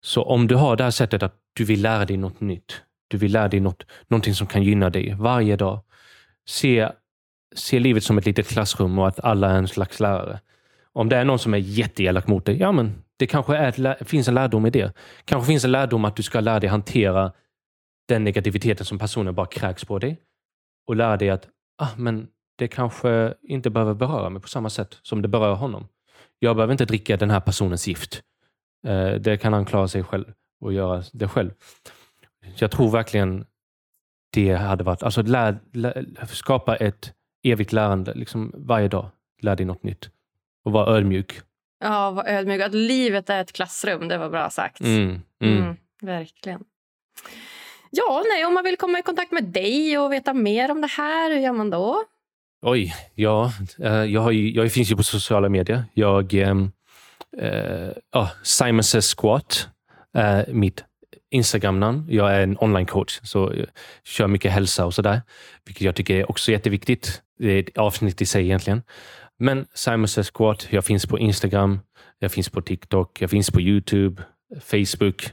[0.00, 2.82] Så om du har det här sättet att du vill lära dig något nytt.
[3.08, 5.80] Du vill lära dig något, någonting som kan gynna dig varje dag.
[6.48, 6.88] Se,
[7.54, 10.40] se livet som ett litet klassrum och att alla är en slags lärare.
[10.92, 14.28] Om det är någon som är jätteelak mot dig, ja men det kanske är, finns
[14.28, 14.92] en lärdom i det.
[15.24, 17.32] kanske finns en lärdom att du ska lära dig hantera
[18.08, 20.20] den negativiteten som personen bara kräks på dig.
[20.86, 21.48] Och lära dig att
[21.78, 25.88] ah, men det kanske inte behöver beröra mig på samma sätt som det berör honom.
[26.38, 28.22] Jag behöver inte dricka den här personens gift.
[28.86, 30.24] Eh, det kan han klara sig själv
[30.60, 31.50] och göra det själv.
[32.56, 33.46] Jag tror verkligen
[34.32, 37.12] det hade varit, alltså lär, lär, skapa ett
[37.42, 39.10] evigt lärande liksom varje dag.
[39.40, 40.10] Lär dig något nytt
[40.64, 41.40] och vara ödmjuk
[41.80, 42.60] Ja, var ödmjuk.
[42.60, 44.80] Att livet är ett klassrum, det var bra sagt.
[44.80, 45.58] Mm, mm.
[45.62, 46.60] Mm, verkligen.
[47.90, 50.86] Ja, nej, om man vill komma i kontakt med dig och veta mer om det
[50.86, 52.04] här, hur gör man då?
[52.62, 53.52] Oj, ja.
[53.82, 55.84] eh, Jag, har ju, jag finns ju på sociala medier.
[55.94, 56.56] Jag, eh,
[58.12, 59.68] ja, Simon Says Squat
[60.14, 60.84] är mitt
[61.30, 62.06] Instagram-namn.
[62.08, 63.66] Jag är en online-coach, så jag
[64.04, 65.22] kör mycket hälsa och sådär.
[65.64, 67.22] Vilket jag tycker är också jätteviktigt.
[67.38, 68.82] Det är ett avsnitt i sig egentligen.
[69.38, 71.80] Men Simon Says Squat, jag finns på Instagram,
[72.18, 74.22] jag finns på TikTok, jag finns på YouTube,
[74.60, 75.32] Facebook.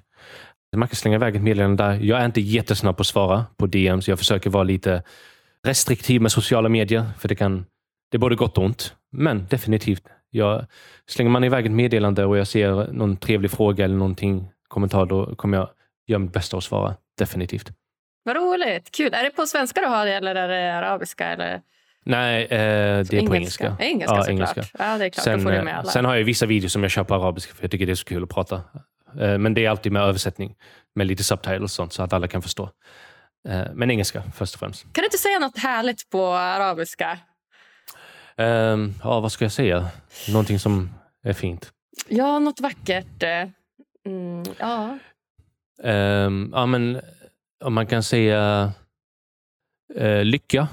[0.76, 1.94] Man kan slänga iväg ett meddelande där.
[1.94, 4.08] Jag är inte jättesnabb på att svara på DMs.
[4.08, 5.04] Jag försöker vara lite
[5.64, 7.66] restriktiv med sociala medier, för det kan
[8.12, 8.96] det är både gott och ont.
[9.12, 10.66] Men definitivt, jag,
[11.08, 15.36] slänger man iväg ett meddelande och jag ser någon trevlig fråga eller någonting, kommentar, då
[15.36, 15.70] kommer jag
[16.08, 16.96] göra mitt bästa att svara.
[17.18, 17.72] Definitivt.
[18.24, 18.92] Vad roligt.
[18.92, 19.14] Kul.
[19.14, 21.26] Är det på svenska du har det eller är det arabiska?
[21.26, 21.62] Eller?
[22.06, 23.78] Nej, eh, det är på engelska.
[23.80, 24.30] Engelska Ja, såklart.
[24.30, 24.64] engelska.
[24.80, 25.24] Ja, det är klart.
[25.24, 25.90] Sen, du eh, med alla.
[25.92, 27.96] sen har jag vissa videos som jag kör på arabiska, för jag tycker det är
[27.96, 28.56] så kul att prata.
[29.20, 30.56] Eh, Men det är alltid med översättning,
[30.96, 32.70] med lite subtitles och sånt, så att alla kan förstå.
[33.50, 34.82] Eh, Men engelska först och främst.
[34.84, 37.20] Kan du inte säga något härligt på arabiska?
[38.38, 39.88] Ehm, Ja, vad ska jag säga?
[40.30, 40.90] Någonting som
[41.24, 41.72] är fint.
[42.08, 43.24] Ja, något vackert.
[43.24, 43.50] eh,
[44.08, 44.98] Mm, ja.
[45.84, 47.02] Ehm, ja, men
[47.64, 48.72] om man kan säga
[49.96, 50.68] eh, lycka.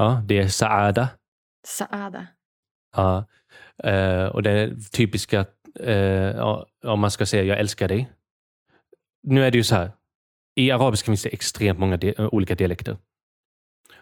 [0.00, 1.08] Ja, det är saada.
[1.66, 2.26] Saada.
[2.96, 3.24] Ja.
[3.84, 5.46] Eh, och det typiska,
[5.80, 5.94] eh,
[6.36, 8.10] ja, om man ska säga jag älskar dig.
[9.22, 9.90] Nu är det ju så här.
[10.56, 12.96] I arabiska finns det extremt många di- olika dialekter.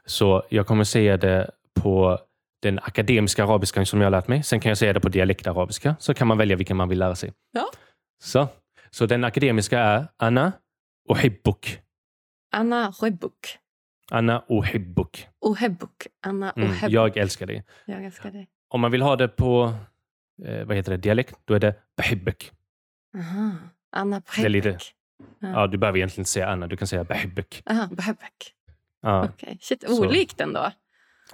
[0.07, 2.19] Så jag kommer säga det på
[2.63, 4.43] den akademiska arabiskan som jag har lärt mig.
[4.43, 5.97] Sen kan jag säga det på dialektarabiska.
[6.01, 7.33] Så kan man välja vilken man vill lära sig.
[7.53, 7.71] Ja.
[8.23, 8.49] Så,
[8.91, 10.53] så den akademiska är Anna
[11.09, 11.81] ohibbuk.
[12.53, 13.59] Anna Huebuk.
[14.11, 15.29] Anna ohibbuk.
[15.41, 16.07] Ohebuk.
[16.27, 16.93] Anna Mm, Ohebuk.
[16.93, 17.65] jag älskar dig.
[17.87, 18.49] jag älskar dig.
[18.69, 19.75] Om man vill ha det på
[20.45, 22.53] eh, vad heter det, dialekt, då är det behibbuk.
[23.19, 23.51] Aha.
[23.93, 24.95] Anna lite- Behebuk.
[25.41, 27.63] Ja, du behöver egentligen inte säga Anna, du kan säga behibbuk.
[27.71, 28.55] Aha, Behebuk.
[29.03, 29.59] Ja, Okej.
[29.61, 30.07] Shit, Så.
[30.09, 30.71] olikt ändå.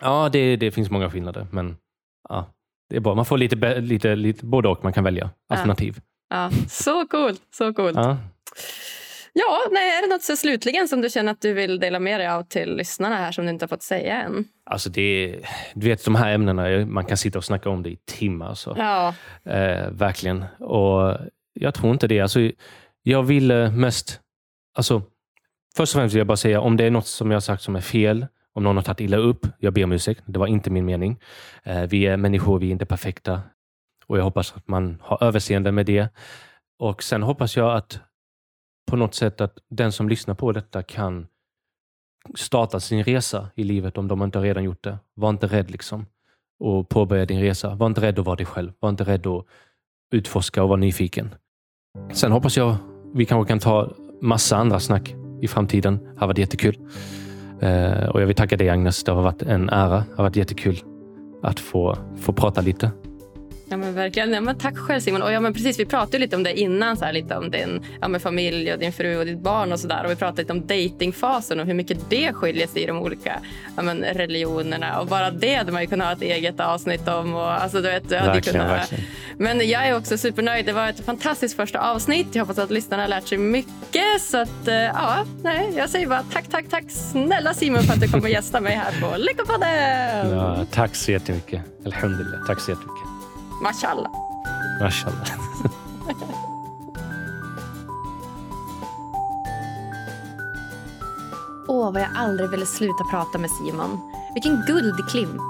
[0.00, 1.76] ja det, det finns många skillnader, men
[2.28, 2.54] ja,
[2.90, 3.14] det är bra.
[3.14, 6.00] Man får lite, lite, lite både och man kan välja alternativ.
[6.28, 7.42] Ja, så coolt.
[7.50, 7.96] Så coolt.
[7.96, 8.18] Ja.
[9.36, 12.20] Ja, nej, är det något så slutligen som du känner att du vill dela med
[12.20, 14.44] dig av till lyssnarna här som du inte har fått säga än?
[14.70, 15.40] Alltså det,
[15.74, 18.54] du vet de här ämnena, man kan sitta och snacka om det i timmar.
[18.54, 18.74] Så.
[18.78, 19.14] Ja,
[19.44, 20.44] Eh, verkligen.
[20.60, 21.16] Och
[21.52, 22.20] jag tror inte det.
[22.20, 22.40] Alltså,
[23.02, 24.20] jag vill eh, mest...
[24.76, 25.02] Alltså,
[25.76, 27.62] först och främst vill jag bara säga, om det är något som jag har sagt
[27.62, 30.22] som är fel, om någon har tagit illa upp, jag ber om ursäkt.
[30.26, 31.20] Det var inte min mening.
[31.62, 33.40] Eh, vi är människor, vi är inte perfekta.
[34.06, 36.08] Och jag hoppas att man har överseende med det.
[36.78, 38.00] Och sen hoppas jag att
[38.86, 41.26] på något sätt att den som lyssnar på detta kan
[42.34, 44.98] starta sin resa i livet om de inte har redan gjort det.
[45.14, 46.06] Var inte rädd liksom
[46.60, 47.74] och påbörja din resa.
[47.74, 48.72] Var inte rädd att vara dig själv.
[48.80, 49.46] Var inte rädd att
[50.12, 51.34] utforska och vara nyfiken.
[52.12, 52.76] Sen hoppas jag
[53.14, 55.98] vi kanske kan ta massa andra snack i framtiden.
[55.98, 56.76] Det har varit jättekul.
[57.60, 59.04] Eh, och jag vill tacka dig Agnes.
[59.04, 59.96] Det har varit en ära.
[59.96, 60.78] Det har varit jättekul
[61.42, 62.90] att få, få prata lite
[63.68, 64.32] ja men verkligen.
[64.32, 65.22] Ja, men tack själv Simon.
[65.22, 67.82] Och ja, men precis, vi pratade lite om det innan, så här, lite om din
[68.00, 70.04] ja, familj och din fru och ditt barn och sådär.
[70.04, 73.40] Och vi pratade lite om datingfasen och hur mycket det skiljer sig i de olika
[73.76, 75.00] ja, men, religionerna.
[75.00, 77.34] Och bara det hade man ju kunnat ha ett eget avsnitt om.
[77.34, 79.04] Och, alltså, du vet, jag hade Verkligen, kunnat, verkligen.
[79.38, 80.66] Men jag är också supernöjd.
[80.66, 82.26] Det var ett fantastiskt första avsnitt.
[82.32, 84.20] Jag hoppas att lyssnarna har lärt sig mycket.
[84.20, 88.00] Så att, eh, ja, nej, jag säger bara tack, tack, tack snälla Simon för att
[88.00, 90.30] du kommer gästa mig här på Lyckopodden.
[90.30, 91.62] Ja, tack så jättemycket.
[91.86, 92.46] Alhamdulillah.
[92.46, 93.13] Tack så jättemycket.
[93.62, 94.10] Mashallah.
[94.80, 95.28] Mashallah.
[101.68, 104.00] Åh, vad jag aldrig ville sluta prata med Simon.
[104.34, 105.40] Vilken guldklimp.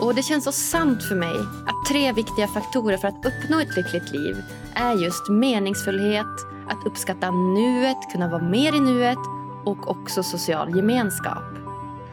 [0.00, 3.76] Och det känns så sant för mig att tre viktiga faktorer för att uppnå ett
[3.76, 4.36] lyckligt liv
[4.74, 6.26] är just meningsfullhet,
[6.68, 9.18] att uppskatta nuet, kunna vara mer i nuet
[9.64, 11.44] och också social gemenskap.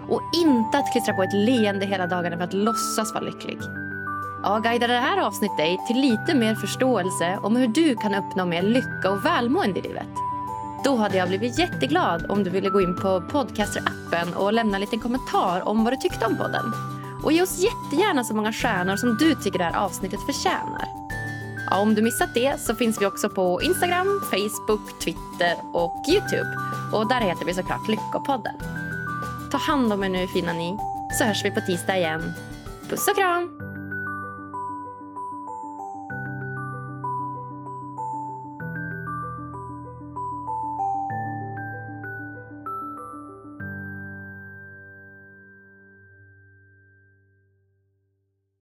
[0.09, 3.59] Och inte att klistra på ett leende hela dagarna för att låtsas vara lycklig.
[4.43, 8.45] Jag guidar det här avsnittet dig till lite mer förståelse om hur du kan uppnå
[8.45, 10.07] mer lycka och välmående i livet?
[10.83, 14.81] Då hade jag blivit jätteglad om du ville gå in på Podcaster-appen och lämna en
[14.81, 16.73] liten kommentar om vad du tyckte om podden.
[17.23, 20.85] Och ge oss jättegärna så många stjärnor som du tycker det här avsnittet förtjänar.
[21.69, 26.49] Ja, om du missat det så finns vi också på Instagram, Facebook, Twitter och Youtube.
[26.93, 28.55] Och där heter vi såklart Lyckopodden.
[29.51, 30.77] Ta hand om er nu fina ni,
[31.17, 32.33] så hörs vi på tisdag igen.
[32.89, 33.68] Puss och kram!